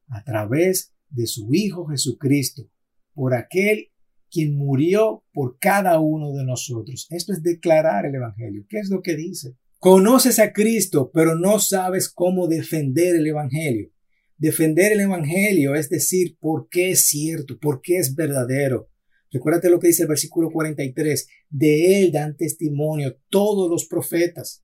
A 0.07 0.23
través 0.23 0.93
de 1.09 1.25
su 1.25 1.53
Hijo 1.53 1.87
Jesucristo, 1.87 2.69
por 3.13 3.33
aquel 3.33 3.91
quien 4.29 4.57
murió 4.57 5.23
por 5.33 5.57
cada 5.59 5.99
uno 5.99 6.33
de 6.33 6.43
nosotros. 6.43 7.07
Esto 7.09 7.31
es 7.31 7.41
declarar 7.41 8.05
el 8.05 8.15
Evangelio. 8.15 8.65
¿Qué 8.67 8.79
es 8.79 8.89
lo 8.89 9.01
que 9.01 9.15
dice? 9.15 9.55
Conoces 9.79 10.39
a 10.39 10.51
Cristo, 10.51 11.09
pero 11.13 11.35
no 11.35 11.59
sabes 11.59 12.09
cómo 12.09 12.47
defender 12.47 13.15
el 13.15 13.27
Evangelio. 13.27 13.91
Defender 14.37 14.91
el 14.91 14.99
Evangelio 15.01 15.75
es 15.75 15.89
decir, 15.89 16.37
por 16.39 16.67
qué 16.69 16.91
es 16.91 17.07
cierto, 17.07 17.57
por 17.59 17.81
qué 17.81 17.97
es 17.97 18.15
verdadero, 18.15 18.89
Recuérdate 19.35 19.69
lo 19.69 19.81
que 19.81 19.87
dice 19.87 20.03
el 20.03 20.07
versículo 20.07 20.49
43. 20.49 21.27
De 21.49 21.99
él 21.99 22.13
dan 22.13 22.37
testimonio 22.37 23.17
todos 23.27 23.69
los 23.69 23.85
profetas. 23.85 24.63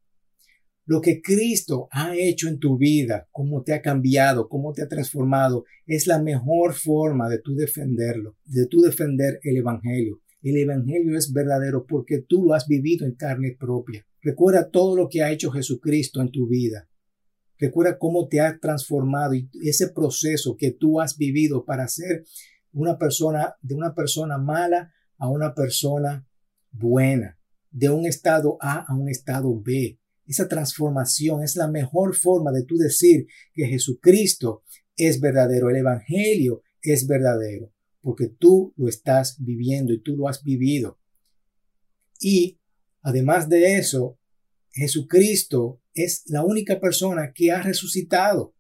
Lo 0.85 1.01
que 1.01 1.21
Cristo 1.21 1.89
ha 1.91 2.15
hecho 2.15 2.47
en 2.47 2.57
tu 2.57 2.77
vida, 2.77 3.27
cómo 3.33 3.63
te 3.63 3.73
ha 3.73 3.81
cambiado, 3.81 4.47
cómo 4.47 4.71
te 4.71 4.81
ha 4.81 4.87
transformado, 4.87 5.65
es 5.85 6.07
la 6.07 6.23
mejor 6.23 6.73
forma 6.73 7.27
de 7.27 7.39
tú 7.39 7.53
defenderlo, 7.53 8.37
de 8.45 8.65
tú 8.65 8.79
defender 8.79 9.41
el 9.43 9.57
Evangelio. 9.57 10.21
El 10.41 10.55
Evangelio 10.55 11.17
es 11.17 11.33
verdadero 11.33 11.85
porque 11.85 12.19
tú 12.25 12.41
lo 12.41 12.53
has 12.53 12.65
vivido 12.65 13.05
en 13.05 13.15
carne 13.15 13.57
propia. 13.59 14.07
Recuerda 14.21 14.69
todo 14.69 14.95
lo 14.95 15.09
que 15.09 15.21
ha 15.21 15.33
hecho 15.33 15.51
Jesucristo 15.51 16.21
en 16.21 16.31
tu 16.31 16.47
vida. 16.47 16.87
Recuerda 17.59 17.99
cómo 17.99 18.29
te 18.29 18.39
ha 18.39 18.57
transformado 18.57 19.33
y 19.33 19.49
ese 19.63 19.89
proceso 19.89 20.55
que 20.55 20.71
tú 20.71 21.01
has 21.01 21.17
vivido 21.17 21.65
para 21.65 21.89
ser 21.89 22.23
una 22.73 22.97
persona, 22.97 23.55
de 23.61 23.75
una 23.75 23.93
persona 23.93 24.37
mala 24.37 24.93
a 25.17 25.29
una 25.29 25.53
persona 25.53 26.27
buena, 26.71 27.37
de 27.69 27.89
un 27.89 28.05
estado 28.05 28.57
A 28.59 28.85
a 28.87 28.95
un 28.95 29.09
estado 29.09 29.59
B. 29.61 29.99
Esa 30.25 30.47
transformación 30.47 31.43
es 31.43 31.55
la 31.55 31.67
mejor 31.67 32.15
forma 32.15 32.51
de 32.51 32.63
tú 32.63 32.77
decir 32.77 33.27
que 33.53 33.67
Jesucristo 33.67 34.63
es 34.95 35.19
verdadero, 35.19 35.69
el 35.69 35.77
Evangelio 35.77 36.61
es 36.81 37.07
verdadero, 37.07 37.73
porque 38.01 38.27
tú 38.27 38.73
lo 38.77 38.87
estás 38.87 39.35
viviendo 39.39 39.93
y 39.93 40.01
tú 40.01 40.15
lo 40.15 40.27
has 40.27 40.43
vivido. 40.43 40.99
Y 42.19 42.59
además 43.01 43.49
de 43.49 43.77
eso, 43.77 44.19
Jesucristo 44.71 45.81
es 45.93 46.23
la 46.27 46.43
única 46.43 46.79
persona 46.79 47.33
que 47.33 47.51
ha 47.51 47.61
resucitado, 47.61 48.55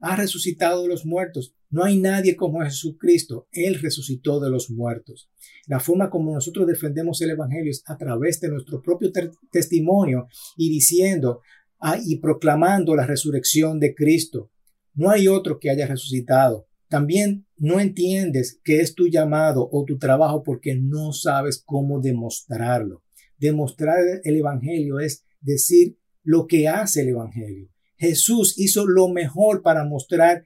ha 0.00 0.16
resucitado 0.16 0.82
de 0.82 0.88
los 0.88 1.06
muertos. 1.06 1.54
No 1.74 1.82
hay 1.82 1.98
nadie 1.98 2.36
como 2.36 2.60
Jesucristo. 2.60 3.48
Él 3.50 3.80
resucitó 3.80 4.38
de 4.38 4.48
los 4.48 4.70
muertos. 4.70 5.28
La 5.66 5.80
forma 5.80 6.08
como 6.08 6.32
nosotros 6.32 6.68
defendemos 6.68 7.20
el 7.20 7.30
Evangelio 7.30 7.68
es 7.68 7.82
a 7.86 7.96
través 7.96 8.40
de 8.40 8.48
nuestro 8.48 8.80
propio 8.80 9.10
testimonio 9.50 10.28
y 10.56 10.70
diciendo 10.70 11.40
ah, 11.80 11.98
y 12.00 12.20
proclamando 12.20 12.94
la 12.94 13.04
resurrección 13.04 13.80
de 13.80 13.92
Cristo. 13.92 14.52
No 14.94 15.10
hay 15.10 15.26
otro 15.26 15.58
que 15.58 15.68
haya 15.68 15.88
resucitado. 15.88 16.68
También 16.86 17.44
no 17.56 17.80
entiendes 17.80 18.60
que 18.62 18.78
es 18.78 18.94
tu 18.94 19.08
llamado 19.08 19.68
o 19.72 19.84
tu 19.84 19.98
trabajo 19.98 20.44
porque 20.44 20.76
no 20.76 21.12
sabes 21.12 21.60
cómo 21.66 22.00
demostrarlo. 22.00 23.02
Demostrar 23.36 23.98
el 24.22 24.36
Evangelio 24.36 25.00
es 25.00 25.24
decir 25.40 25.98
lo 26.22 26.46
que 26.46 26.68
hace 26.68 27.00
el 27.00 27.08
Evangelio. 27.08 27.68
Jesús 27.96 28.54
hizo 28.58 28.86
lo 28.86 29.08
mejor 29.08 29.62
para 29.62 29.84
mostrar 29.84 30.44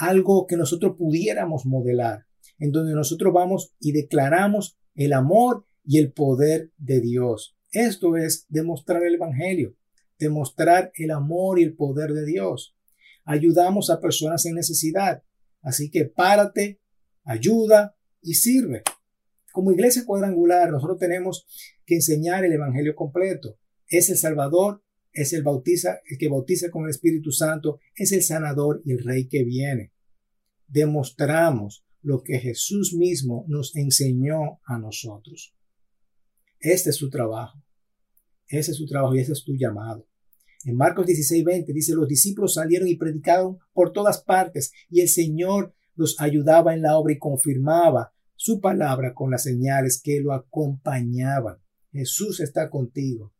algo 0.00 0.46
que 0.46 0.56
nosotros 0.56 0.96
pudiéramos 0.96 1.66
modelar, 1.66 2.26
en 2.58 2.72
donde 2.72 2.94
nosotros 2.94 3.32
vamos 3.32 3.74
y 3.78 3.92
declaramos 3.92 4.78
el 4.94 5.12
amor 5.12 5.66
y 5.84 5.98
el 5.98 6.12
poder 6.12 6.72
de 6.78 7.00
Dios. 7.00 7.56
Esto 7.70 8.16
es 8.16 8.46
demostrar 8.48 9.02
el 9.04 9.14
Evangelio, 9.14 9.76
demostrar 10.18 10.90
el 10.94 11.10
amor 11.10 11.60
y 11.60 11.64
el 11.64 11.76
poder 11.76 12.12
de 12.12 12.24
Dios. 12.24 12.74
Ayudamos 13.24 13.90
a 13.90 14.00
personas 14.00 14.44
en 14.46 14.54
necesidad. 14.54 15.22
Así 15.62 15.90
que 15.90 16.06
párate, 16.06 16.80
ayuda 17.24 17.94
y 18.22 18.34
sirve. 18.34 18.82
Como 19.52 19.72
iglesia 19.72 20.04
cuadrangular, 20.06 20.70
nosotros 20.70 20.98
tenemos 20.98 21.46
que 21.84 21.96
enseñar 21.96 22.44
el 22.44 22.52
Evangelio 22.52 22.94
completo. 22.94 23.58
Es 23.88 24.08
el 24.08 24.16
Salvador 24.16 24.82
es 25.12 25.32
el, 25.32 25.42
bautiza, 25.42 26.00
el 26.06 26.18
que 26.18 26.28
bautiza 26.28 26.70
con 26.70 26.84
el 26.84 26.90
Espíritu 26.90 27.32
Santo, 27.32 27.80
es 27.94 28.12
el 28.12 28.22
sanador 28.22 28.82
y 28.84 28.92
el 28.92 29.04
rey 29.04 29.28
que 29.28 29.44
viene. 29.44 29.92
Demostramos 30.68 31.84
lo 32.02 32.22
que 32.22 32.38
Jesús 32.38 32.94
mismo 32.94 33.44
nos 33.48 33.76
enseñó 33.76 34.60
a 34.64 34.78
nosotros. 34.78 35.54
Este 36.58 36.90
es 36.90 36.96
su 36.96 37.10
trabajo. 37.10 37.62
Ese 38.46 38.72
es 38.72 38.76
su 38.76 38.86
trabajo 38.86 39.14
y 39.14 39.20
ese 39.20 39.32
es 39.32 39.44
tu 39.44 39.54
llamado. 39.54 40.06
En 40.64 40.76
Marcos 40.76 41.06
16, 41.06 41.44
20 41.44 41.72
dice, 41.72 41.94
los 41.94 42.06
discípulos 42.06 42.54
salieron 42.54 42.86
y 42.86 42.96
predicaron 42.96 43.58
por 43.72 43.92
todas 43.92 44.22
partes 44.22 44.72
y 44.90 45.00
el 45.00 45.08
Señor 45.08 45.74
los 45.94 46.20
ayudaba 46.20 46.74
en 46.74 46.82
la 46.82 46.98
obra 46.98 47.14
y 47.14 47.18
confirmaba 47.18 48.12
su 48.36 48.60
palabra 48.60 49.14
con 49.14 49.30
las 49.30 49.42
señales 49.42 50.00
que 50.02 50.20
lo 50.20 50.32
acompañaban. 50.32 51.58
Jesús 51.92 52.40
está 52.40 52.70
contigo. 52.70 53.32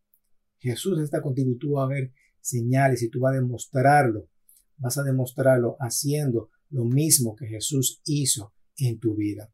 Jesús 0.60 1.00
está 1.00 1.20
contigo 1.20 1.50
y 1.50 1.58
tú 1.58 1.72
vas 1.72 1.86
a 1.86 1.94
ver 1.94 2.12
señales 2.40 3.02
y 3.02 3.08
tú 3.08 3.20
vas 3.20 3.32
a 3.32 3.40
demostrarlo. 3.40 4.28
Vas 4.76 4.98
a 4.98 5.02
demostrarlo 5.02 5.76
haciendo 5.80 6.50
lo 6.70 6.84
mismo 6.84 7.34
que 7.34 7.46
Jesús 7.46 8.00
hizo 8.04 8.52
en 8.76 8.98
tu 8.98 9.16
vida. 9.16 9.50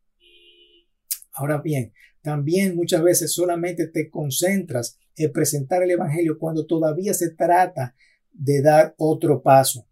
Ahora 1.33 1.61
bien, 1.61 1.93
también 2.23 2.75
muchas 2.77 3.03
veces 3.03 3.33
solamente 3.33 3.87
te 3.89 4.11
concentras 4.11 4.99
en 5.17 5.33
presentar 5.33 5.83
el 5.83 5.91
Evangelio 5.91 6.39
cuando 6.39 6.67
todavía 6.67 7.15
se 7.15 7.31
trata 7.31 7.95
de 8.33 8.63
dar 8.63 8.95
otro 8.99 9.43
paso. 9.43 9.87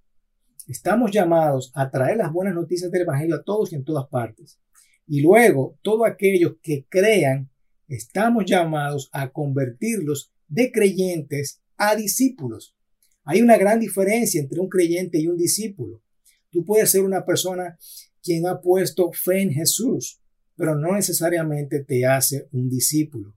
Estamos 0.67 1.11
llamados 1.11 1.71
a 1.75 1.91
traer 1.91 2.17
las 2.17 2.33
buenas 2.33 2.55
noticias 2.55 2.91
del 2.91 3.03
Evangelio 3.03 3.37
a 3.37 3.45
todos 3.45 3.73
y 3.73 3.77
en 3.77 3.85
todas 3.85 4.09
partes. 4.09 4.59
Y 5.07 5.21
luego, 5.21 5.79
todos 5.83 6.07
aquellos 6.07 6.57
que 6.63 6.87
crean, 6.89 7.51
estamos 7.89 8.45
llamados 8.47 9.11
a 9.13 9.31
convertirlos 9.31 10.34
de 10.49 10.71
creyentes 10.71 11.61
a 11.77 11.97
discípulos. 11.97 12.77
Hay 13.25 13.41
una 13.43 13.57
gran 13.57 13.81
diferencia 13.81 14.41
entre 14.41 14.61
un 14.61 14.69
creyente 14.69 15.19
y 15.19 15.27
un 15.27 15.37
discípulo. 15.37 16.03
Tú 16.51 16.65
puedes 16.65 16.91
ser 16.91 17.03
una 17.03 17.25
persona 17.25 17.79
quien 18.23 18.47
ha 18.47 18.61
puesto 18.61 19.11
fe 19.13 19.43
en 19.43 19.51
Jesús, 19.53 20.21
pero 20.57 20.75
no 20.75 20.95
necesariamente 20.95 21.83
te 21.85 22.07
hace 22.07 22.49
un 22.53 22.69
discípulo. 22.69 23.37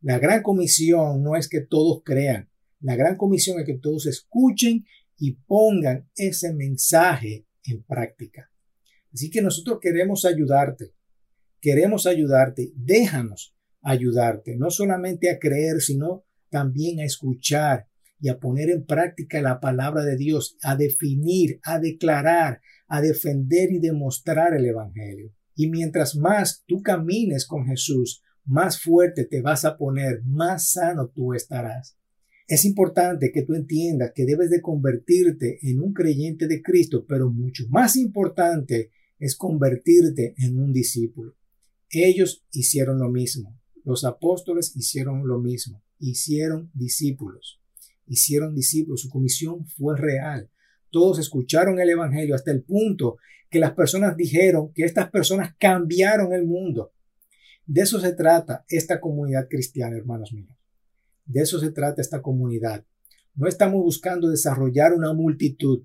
La 0.00 0.18
gran 0.18 0.42
comisión 0.42 1.22
no 1.22 1.36
es 1.36 1.48
que 1.48 1.60
todos 1.60 2.02
crean, 2.04 2.50
la 2.80 2.96
gran 2.96 3.16
comisión 3.16 3.58
es 3.58 3.66
que 3.66 3.78
todos 3.78 4.06
escuchen 4.06 4.84
y 5.18 5.32
pongan 5.32 6.08
ese 6.14 6.52
mensaje 6.52 7.46
en 7.64 7.82
práctica. 7.82 8.50
Así 9.12 9.30
que 9.30 9.40
nosotros 9.40 9.78
queremos 9.80 10.24
ayudarte, 10.24 10.92
queremos 11.60 12.06
ayudarte, 12.06 12.72
déjanos 12.76 13.56
ayudarte, 13.80 14.56
no 14.56 14.70
solamente 14.70 15.30
a 15.30 15.38
creer, 15.38 15.80
sino 15.80 16.25
también 16.56 17.00
a 17.00 17.04
escuchar 17.04 17.86
y 18.18 18.30
a 18.30 18.38
poner 18.38 18.70
en 18.70 18.86
práctica 18.86 19.42
la 19.42 19.60
palabra 19.60 20.06
de 20.06 20.16
Dios, 20.16 20.56
a 20.62 20.74
definir, 20.74 21.60
a 21.62 21.78
declarar, 21.78 22.62
a 22.88 23.02
defender 23.02 23.70
y 23.72 23.78
demostrar 23.78 24.54
el 24.54 24.64
Evangelio. 24.64 25.34
Y 25.54 25.68
mientras 25.68 26.16
más 26.16 26.64
tú 26.66 26.80
camines 26.80 27.44
con 27.44 27.66
Jesús, 27.66 28.22
más 28.46 28.80
fuerte 28.80 29.26
te 29.26 29.42
vas 29.42 29.66
a 29.66 29.76
poner, 29.76 30.22
más 30.24 30.70
sano 30.72 31.08
tú 31.14 31.34
estarás. 31.34 31.98
Es 32.48 32.64
importante 32.64 33.32
que 33.34 33.42
tú 33.42 33.52
entiendas 33.52 34.12
que 34.14 34.24
debes 34.24 34.48
de 34.48 34.62
convertirte 34.62 35.58
en 35.60 35.82
un 35.82 35.92
creyente 35.92 36.46
de 36.46 36.62
Cristo, 36.62 37.04
pero 37.06 37.30
mucho 37.30 37.64
más 37.68 37.96
importante 37.96 38.92
es 39.18 39.36
convertirte 39.36 40.34
en 40.38 40.58
un 40.58 40.72
discípulo. 40.72 41.36
Ellos 41.90 42.46
hicieron 42.50 42.98
lo 42.98 43.10
mismo. 43.10 43.60
Los 43.84 44.06
apóstoles 44.06 44.74
hicieron 44.74 45.28
lo 45.28 45.38
mismo. 45.38 45.82
Hicieron 45.98 46.70
discípulos. 46.74 47.60
Hicieron 48.06 48.54
discípulos. 48.54 49.02
Su 49.02 49.10
comisión 49.10 49.66
fue 49.66 49.96
real. 49.96 50.50
Todos 50.90 51.18
escucharon 51.18 51.80
el 51.80 51.90
Evangelio 51.90 52.34
hasta 52.34 52.50
el 52.50 52.62
punto 52.62 53.16
que 53.50 53.58
las 53.58 53.72
personas 53.72 54.16
dijeron 54.16 54.72
que 54.72 54.84
estas 54.84 55.10
personas 55.10 55.54
cambiaron 55.58 56.32
el 56.32 56.46
mundo. 56.46 56.92
De 57.66 57.82
eso 57.82 58.00
se 58.00 58.12
trata 58.12 58.64
esta 58.68 59.00
comunidad 59.00 59.48
cristiana, 59.48 59.96
hermanos 59.96 60.32
míos. 60.32 60.56
De 61.24 61.42
eso 61.42 61.58
se 61.58 61.72
trata 61.72 62.00
esta 62.00 62.22
comunidad. 62.22 62.84
No 63.34 63.48
estamos 63.48 63.82
buscando 63.82 64.30
desarrollar 64.30 64.94
una 64.94 65.12
multitud, 65.12 65.84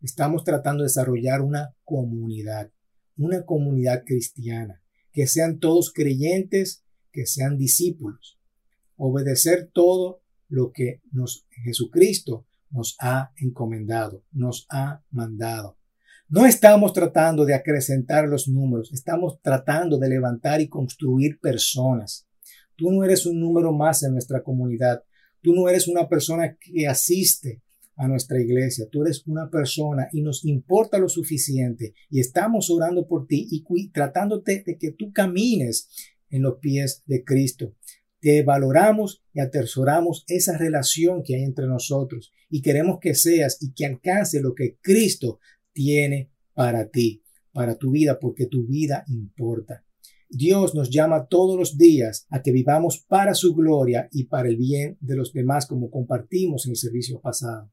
estamos 0.00 0.42
tratando 0.42 0.82
de 0.82 0.88
desarrollar 0.88 1.42
una 1.42 1.76
comunidad, 1.84 2.72
una 3.16 3.44
comunidad 3.44 4.02
cristiana, 4.04 4.82
que 5.12 5.26
sean 5.26 5.58
todos 5.58 5.92
creyentes, 5.92 6.84
que 7.12 7.26
sean 7.26 7.58
discípulos, 7.58 8.37
obedecer 8.98 9.70
todo 9.72 10.20
lo 10.48 10.72
que 10.72 11.00
nos 11.12 11.46
Jesucristo 11.64 12.46
nos 12.70 12.96
ha 13.00 13.32
encomendado, 13.36 14.24
nos 14.32 14.66
ha 14.70 15.02
mandado. 15.10 15.78
No 16.28 16.44
estamos 16.44 16.92
tratando 16.92 17.46
de 17.46 17.54
acrecentar 17.54 18.28
los 18.28 18.48
números, 18.48 18.92
estamos 18.92 19.40
tratando 19.40 19.98
de 19.98 20.10
levantar 20.10 20.60
y 20.60 20.68
construir 20.68 21.40
personas. 21.40 22.26
Tú 22.76 22.90
no 22.92 23.02
eres 23.02 23.24
un 23.24 23.40
número 23.40 23.72
más 23.72 24.02
en 24.02 24.12
nuestra 24.12 24.42
comunidad. 24.42 25.02
Tú 25.40 25.54
no 25.54 25.68
eres 25.68 25.88
una 25.88 26.08
persona 26.08 26.56
que 26.60 26.86
asiste 26.86 27.62
a 27.96 28.06
nuestra 28.06 28.40
iglesia. 28.40 28.86
Tú 28.90 29.02
eres 29.02 29.26
una 29.26 29.50
persona 29.50 30.08
y 30.12 30.22
nos 30.22 30.44
importa 30.44 30.98
lo 30.98 31.08
suficiente 31.08 31.94
y 32.10 32.20
estamos 32.20 32.70
orando 32.70 33.08
por 33.08 33.26
ti 33.26 33.48
y 33.50 33.90
tratándote 33.90 34.62
de 34.64 34.76
que 34.76 34.92
tú 34.92 35.12
camines 35.12 35.88
en 36.30 36.42
los 36.42 36.58
pies 36.60 37.02
de 37.06 37.24
Cristo. 37.24 37.74
Te 38.20 38.42
valoramos 38.42 39.22
y 39.32 39.40
atesoramos 39.40 40.24
esa 40.26 40.56
relación 40.58 41.22
que 41.22 41.36
hay 41.36 41.42
entre 41.42 41.66
nosotros 41.66 42.32
y 42.50 42.62
queremos 42.62 42.98
que 43.00 43.14
seas 43.14 43.58
y 43.60 43.72
que 43.72 43.86
alcance 43.86 44.40
lo 44.40 44.54
que 44.54 44.78
Cristo 44.80 45.38
tiene 45.72 46.30
para 46.54 46.88
ti, 46.88 47.22
para 47.52 47.76
tu 47.76 47.92
vida, 47.92 48.18
porque 48.18 48.46
tu 48.46 48.66
vida 48.66 49.04
importa. 49.08 49.84
Dios 50.28 50.74
nos 50.74 50.90
llama 50.90 51.26
todos 51.26 51.58
los 51.58 51.78
días 51.78 52.26
a 52.30 52.42
que 52.42 52.52
vivamos 52.52 53.04
para 53.08 53.34
su 53.34 53.54
gloria 53.54 54.08
y 54.12 54.24
para 54.24 54.48
el 54.48 54.56
bien 54.56 54.98
de 55.00 55.16
los 55.16 55.32
demás, 55.32 55.66
como 55.66 55.90
compartimos 55.90 56.66
en 56.66 56.72
el 56.72 56.76
servicio 56.76 57.20
pasado. 57.20 57.70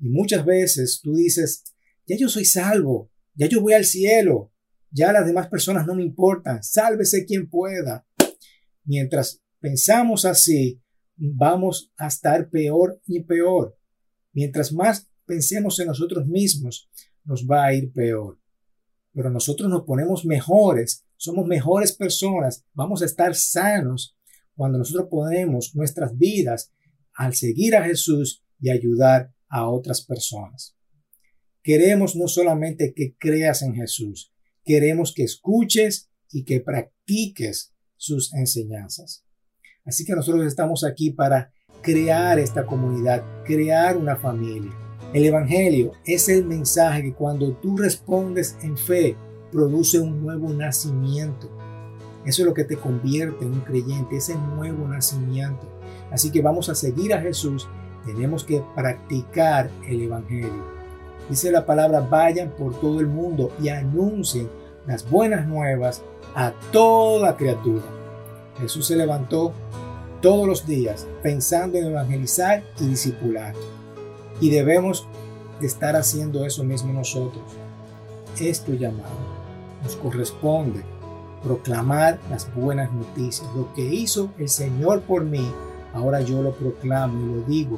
Y 0.00 0.08
muchas 0.08 0.44
veces 0.44 1.00
tú 1.02 1.14
dices, 1.14 1.64
ya 2.06 2.16
yo 2.16 2.28
soy 2.28 2.44
salvo, 2.44 3.10
ya 3.34 3.46
yo 3.46 3.60
voy 3.60 3.74
al 3.74 3.84
cielo, 3.84 4.52
ya 4.90 5.12
las 5.12 5.26
demás 5.26 5.48
personas 5.48 5.86
no 5.86 5.94
me 5.94 6.02
importan, 6.02 6.62
sálvese 6.62 7.24
quien 7.24 7.48
pueda. 7.48 8.06
Mientras 8.84 9.42
pensamos 9.60 10.24
así, 10.24 10.80
vamos 11.16 11.92
a 11.96 12.06
estar 12.08 12.48
peor 12.48 13.00
y 13.06 13.20
peor. 13.20 13.76
Mientras 14.32 14.72
más 14.72 15.10
pensemos 15.26 15.78
en 15.80 15.88
nosotros 15.88 16.26
mismos, 16.26 16.88
nos 17.24 17.46
va 17.46 17.66
a 17.66 17.74
ir 17.74 17.92
peor. 17.92 18.38
Pero 19.12 19.30
nosotros 19.30 19.68
nos 19.68 19.82
ponemos 19.82 20.24
mejores, 20.24 21.04
somos 21.16 21.46
mejores 21.46 21.92
personas, 21.92 22.64
vamos 22.72 23.02
a 23.02 23.06
estar 23.06 23.34
sanos 23.34 24.16
cuando 24.54 24.78
nosotros 24.78 25.08
ponemos 25.10 25.74
nuestras 25.74 26.16
vidas 26.16 26.72
al 27.14 27.34
seguir 27.34 27.76
a 27.76 27.84
Jesús 27.84 28.44
y 28.60 28.70
ayudar 28.70 29.32
a 29.48 29.68
otras 29.68 30.04
personas. 30.04 30.76
Queremos 31.62 32.16
no 32.16 32.28
solamente 32.28 32.92
que 32.94 33.16
creas 33.18 33.62
en 33.62 33.74
Jesús, 33.74 34.32
queremos 34.64 35.12
que 35.12 35.24
escuches 35.24 36.10
y 36.30 36.44
que 36.44 36.60
practiques 36.60 37.74
sus 37.96 38.32
enseñanzas. 38.34 39.24
Así 39.88 40.04
que 40.04 40.14
nosotros 40.14 40.44
estamos 40.44 40.84
aquí 40.84 41.10
para 41.10 41.50
crear 41.80 42.38
esta 42.38 42.66
comunidad, 42.66 43.24
crear 43.46 43.96
una 43.96 44.16
familia. 44.16 44.70
El 45.14 45.24
Evangelio 45.24 45.92
es 46.04 46.28
el 46.28 46.44
mensaje 46.44 47.02
que 47.02 47.14
cuando 47.14 47.52
tú 47.54 47.78
respondes 47.78 48.58
en 48.60 48.76
fe, 48.76 49.16
produce 49.50 49.98
un 49.98 50.22
nuevo 50.22 50.50
nacimiento. 50.50 51.50
Eso 52.26 52.42
es 52.42 52.46
lo 52.46 52.52
que 52.52 52.64
te 52.64 52.76
convierte 52.76 53.46
en 53.46 53.52
un 53.52 53.60
creyente, 53.60 54.18
ese 54.18 54.34
nuevo 54.36 54.86
nacimiento. 54.86 55.66
Así 56.10 56.30
que 56.30 56.42
vamos 56.42 56.68
a 56.68 56.74
seguir 56.74 57.14
a 57.14 57.22
Jesús, 57.22 57.66
tenemos 58.04 58.44
que 58.44 58.62
practicar 58.76 59.70
el 59.88 60.02
Evangelio. 60.02 60.78
Dice 61.30 61.50
la 61.50 61.64
palabra, 61.64 62.00
vayan 62.00 62.50
por 62.50 62.78
todo 62.78 63.00
el 63.00 63.06
mundo 63.06 63.52
y 63.62 63.70
anuncien 63.70 64.50
las 64.86 65.08
buenas 65.08 65.46
nuevas 65.46 66.02
a 66.34 66.52
toda 66.72 67.38
criatura. 67.38 67.97
Jesús 68.60 68.86
se 68.86 68.96
levantó 68.96 69.52
todos 70.20 70.46
los 70.46 70.66
días 70.66 71.06
pensando 71.22 71.78
en 71.78 71.86
evangelizar 71.86 72.64
y 72.80 72.86
discipular. 72.86 73.54
Y 74.40 74.50
debemos 74.50 75.06
de 75.60 75.66
estar 75.66 75.96
haciendo 75.96 76.44
eso 76.44 76.64
mismo 76.64 76.92
nosotros. 76.92 77.44
Es 78.38 78.64
llamado. 78.66 79.38
Nos 79.82 79.96
corresponde 79.96 80.84
proclamar 81.42 82.18
las 82.30 82.52
buenas 82.54 82.92
noticias. 82.92 83.48
Lo 83.56 83.72
que 83.74 83.82
hizo 83.82 84.30
el 84.38 84.48
Señor 84.48 85.02
por 85.02 85.24
mí, 85.24 85.50
ahora 85.94 86.20
yo 86.20 86.42
lo 86.42 86.52
proclamo 86.52 87.20
y 87.20 87.36
lo 87.36 87.42
digo 87.42 87.76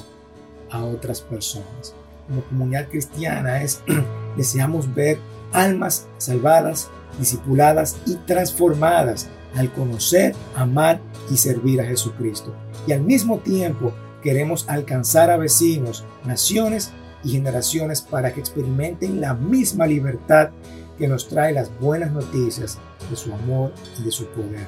a 0.71 0.85
otras 0.85 1.21
personas. 1.21 1.95
Como 2.27 2.43
comunidad 2.43 2.89
cristiana 2.89 3.63
es 3.63 3.83
deseamos 4.37 4.95
ver 4.95 5.19
almas 5.53 6.07
salvadas, 6.19 6.89
discipuladas 7.19 7.97
y 8.07 8.15
transformadas 8.17 9.29
al 9.55 9.73
conocer, 9.73 10.35
amar 10.55 11.01
y 11.31 11.37
servir 11.37 11.81
a 11.81 11.85
Jesucristo. 11.85 12.55
Y 12.87 12.93
al 12.93 13.03
mismo 13.03 13.39
tiempo 13.39 13.93
Queremos 14.23 14.69
alcanzar 14.69 15.31
a 15.31 15.39
vecinos, 15.39 16.05
naciones 16.25 16.93
y 17.25 17.31
generaciones 17.31 18.03
para 18.03 18.35
que 18.35 18.41
experimenten 18.41 19.21
la 19.21 19.33
misma 19.35 19.87
libertad 19.87 20.51
que 20.99 21.09
nos 21.09 21.29
trae 21.29 21.55
las 21.55 21.71
buenas 21.81 22.13
noticias 22.13 22.79
de 23.09 23.17
su 23.17 23.33
amor 23.33 23.73
y 23.99 24.05
de 24.05 24.11
su 24.11 24.27
poder. 24.27 24.67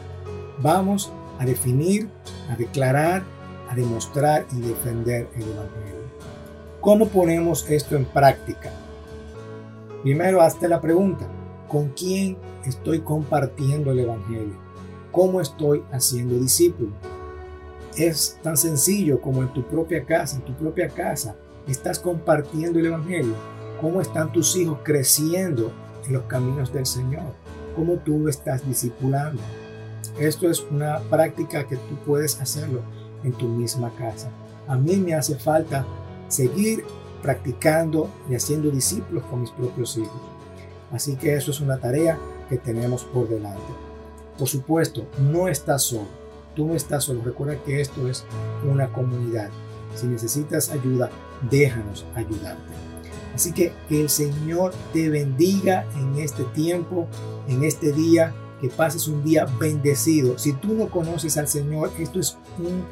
Vamos 0.60 1.12
a 1.38 1.44
definir, 1.44 2.08
a 2.50 2.56
declarar, 2.56 3.22
a 3.68 3.74
demostrar 3.74 4.46
y 4.52 4.60
defender 4.60 5.28
el 5.34 5.42
Evangelio. 5.42 6.02
¿Cómo 6.80 7.08
ponemos 7.08 7.68
esto 7.68 7.94
en 7.94 8.06
práctica? 8.06 8.70
Primero, 10.02 10.40
hazte 10.40 10.66
la 10.66 10.80
pregunta, 10.80 11.26
¿con 11.68 11.90
quién 11.90 12.38
estoy 12.64 13.00
compartiendo 13.00 13.92
el 13.92 14.00
Evangelio? 14.00 14.61
¿Cómo 15.12 15.42
estoy 15.42 15.84
haciendo 15.92 16.38
discípulo? 16.38 16.92
Es 17.96 18.38
tan 18.42 18.56
sencillo 18.56 19.20
como 19.20 19.42
en 19.42 19.52
tu 19.52 19.62
propia 19.62 20.06
casa, 20.06 20.36
en 20.36 20.42
tu 20.42 20.54
propia 20.54 20.88
casa, 20.88 21.36
estás 21.68 21.98
compartiendo 21.98 22.78
el 22.78 22.86
Evangelio. 22.86 23.34
¿Cómo 23.78 24.00
están 24.00 24.32
tus 24.32 24.56
hijos 24.56 24.78
creciendo 24.82 25.70
en 26.06 26.14
los 26.14 26.22
caminos 26.22 26.72
del 26.72 26.86
Señor? 26.86 27.34
¿Cómo 27.76 27.96
tú 27.96 28.26
estás 28.26 28.66
discipulando? 28.66 29.42
Esto 30.18 30.48
es 30.48 30.64
una 30.70 31.00
práctica 31.00 31.68
que 31.68 31.76
tú 31.76 31.94
puedes 32.06 32.40
hacerlo 32.40 32.80
en 33.22 33.32
tu 33.32 33.48
misma 33.48 33.90
casa. 33.94 34.30
A 34.66 34.76
mí 34.76 34.96
me 34.96 35.14
hace 35.14 35.34
falta 35.34 35.84
seguir 36.28 36.84
practicando 37.20 38.08
y 38.30 38.34
haciendo 38.34 38.70
discípulos 38.70 39.24
con 39.24 39.42
mis 39.42 39.50
propios 39.50 39.94
hijos. 39.98 40.22
Así 40.90 41.16
que 41.16 41.34
eso 41.34 41.50
es 41.50 41.60
una 41.60 41.78
tarea 41.78 42.18
que 42.48 42.56
tenemos 42.56 43.04
por 43.04 43.28
delante. 43.28 43.91
Por 44.38 44.48
supuesto, 44.48 45.06
no 45.18 45.48
estás 45.48 45.82
solo 45.82 46.22
Tú 46.54 46.66
no 46.66 46.74
estás 46.74 47.04
solo. 47.04 47.22
Recuerda 47.24 47.56
que 47.64 47.80
esto 47.80 48.08
es 48.08 48.24
una 48.70 48.92
comunidad. 48.92 49.50
Si 49.94 50.06
necesitas 50.06 50.70
ayuda, 50.70 51.10
déjanos 51.50 52.04
ayudarte. 52.14 52.72
Así 53.34 53.52
que 53.52 53.72
que 53.88 54.00
el 54.00 54.10
Señor 54.10 54.72
te 54.92 55.08
bendiga 55.08 55.86
en 55.96 56.18
este 56.18 56.44
tiempo, 56.44 57.08
en 57.48 57.64
este 57.64 57.92
día, 57.92 58.34
que 58.60 58.68
pases 58.68 59.08
un 59.08 59.24
día 59.24 59.46
bendecido. 59.58 60.38
Si 60.38 60.52
tú 60.52 60.74
no 60.74 60.90
conoces 60.90 61.38
al 61.38 61.48
Señor, 61.48 61.90
esto 61.98 62.20
es 62.20 62.36
un, 62.58 62.84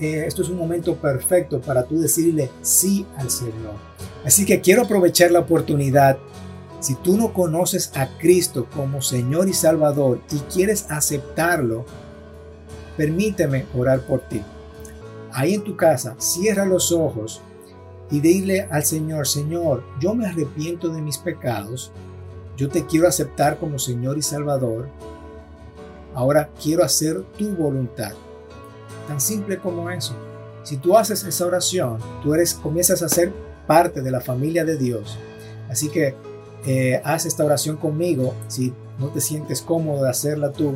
eh, 0.00 0.24
esto 0.26 0.42
es 0.42 0.48
un 0.48 0.56
momento 0.56 0.96
perfecto 0.96 1.60
para 1.60 1.84
tú 1.84 2.00
decirle 2.00 2.50
sí 2.62 3.06
al 3.18 3.30
Señor. 3.30 3.74
Así 4.24 4.46
que 4.46 4.60
quiero 4.60 4.82
aprovechar 4.82 5.30
la 5.30 5.40
oportunidad. 5.40 6.18
Si 6.82 6.96
tú 6.96 7.16
no 7.16 7.32
conoces 7.32 7.92
a 7.94 8.08
Cristo 8.18 8.66
como 8.74 9.02
Señor 9.02 9.48
y 9.48 9.52
Salvador 9.52 10.20
y 10.32 10.38
quieres 10.52 10.90
aceptarlo, 10.90 11.84
permíteme 12.96 13.66
orar 13.72 14.00
por 14.00 14.22
ti. 14.22 14.42
Ahí 15.32 15.54
en 15.54 15.62
tu 15.62 15.76
casa, 15.76 16.16
cierra 16.18 16.66
los 16.66 16.90
ojos 16.90 17.40
y 18.10 18.18
dile 18.18 18.66
al 18.68 18.84
Señor, 18.84 19.28
Señor, 19.28 19.84
yo 20.00 20.12
me 20.16 20.26
arrepiento 20.26 20.88
de 20.88 21.00
mis 21.00 21.18
pecados, 21.18 21.92
yo 22.56 22.68
te 22.68 22.84
quiero 22.84 23.06
aceptar 23.06 23.58
como 23.60 23.78
Señor 23.78 24.18
y 24.18 24.22
Salvador, 24.22 24.88
ahora 26.16 26.50
quiero 26.60 26.82
hacer 26.82 27.22
tu 27.38 27.54
voluntad. 27.54 28.14
Tan 29.06 29.20
simple 29.20 29.58
como 29.58 29.88
eso. 29.88 30.16
Si 30.64 30.78
tú 30.78 30.98
haces 30.98 31.22
esa 31.22 31.46
oración, 31.46 31.98
tú 32.24 32.34
eres, 32.34 32.54
comienzas 32.54 33.02
a 33.02 33.08
ser 33.08 33.32
parte 33.68 34.02
de 34.02 34.10
la 34.10 34.20
familia 34.20 34.64
de 34.64 34.76
Dios. 34.76 35.16
Así 35.70 35.88
que 35.88 36.16
eh, 36.66 37.00
haz 37.04 37.26
esta 37.26 37.44
oración 37.44 37.76
conmigo. 37.76 38.34
Si 38.48 38.72
no 38.98 39.08
te 39.08 39.20
sientes 39.20 39.62
cómodo 39.62 40.04
de 40.04 40.10
hacerla 40.10 40.52
tú, 40.52 40.74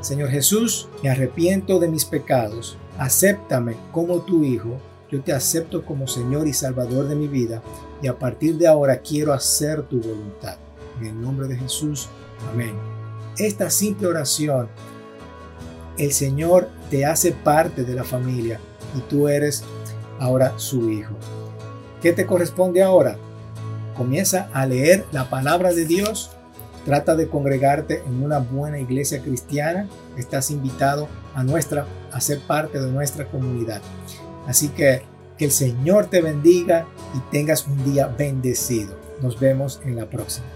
Señor 0.00 0.30
Jesús, 0.30 0.88
me 1.02 1.10
arrepiento 1.10 1.78
de 1.78 1.88
mis 1.88 2.04
pecados, 2.04 2.76
acéptame 2.98 3.76
como 3.90 4.20
tu 4.20 4.44
Hijo, 4.44 4.78
yo 5.10 5.22
te 5.22 5.32
acepto 5.32 5.84
como 5.84 6.06
Señor 6.06 6.46
y 6.46 6.52
Salvador 6.52 7.08
de 7.08 7.14
mi 7.14 7.28
vida 7.28 7.62
y 8.02 8.08
a 8.08 8.18
partir 8.18 8.58
de 8.58 8.66
ahora 8.66 8.98
quiero 8.98 9.32
hacer 9.32 9.82
tu 9.84 10.00
voluntad. 10.00 10.58
En 11.00 11.06
el 11.06 11.20
nombre 11.20 11.48
de 11.48 11.56
Jesús, 11.56 12.08
amén. 12.52 12.74
Esta 13.38 13.70
simple 13.70 14.08
oración, 14.08 14.68
el 15.98 16.12
Señor 16.12 16.68
te 16.90 17.06
hace 17.06 17.32
parte 17.32 17.84
de 17.84 17.94
la 17.94 18.04
familia 18.04 18.60
y 18.96 19.00
tú 19.02 19.28
eres 19.28 19.64
ahora 20.18 20.58
su 20.58 20.90
hijo. 20.90 21.14
¿Qué 22.02 22.12
te 22.12 22.26
corresponde 22.26 22.82
ahora? 22.82 23.16
Comienza 23.94 24.48
a 24.52 24.66
leer 24.66 25.04
la 25.12 25.30
palabra 25.30 25.72
de 25.72 25.86
Dios 25.86 26.30
Trata 26.84 27.16
de 27.16 27.28
congregarte 27.28 28.02
en 28.06 28.22
una 28.22 28.38
buena 28.38 28.78
iglesia 28.78 29.22
cristiana. 29.22 29.88
Estás 30.18 30.50
invitado 30.50 31.08
a, 31.34 31.42
nuestra, 31.42 31.86
a 32.12 32.20
ser 32.20 32.40
parte 32.40 32.78
de 32.78 32.90
nuestra 32.90 33.26
comunidad. 33.26 33.80
Así 34.46 34.68
que 34.68 35.02
que 35.38 35.46
el 35.46 35.50
Señor 35.50 36.06
te 36.06 36.20
bendiga 36.20 36.86
y 37.12 37.18
tengas 37.32 37.66
un 37.66 37.92
día 37.92 38.06
bendecido. 38.06 38.96
Nos 39.20 39.40
vemos 39.40 39.80
en 39.84 39.96
la 39.96 40.08
próxima. 40.08 40.46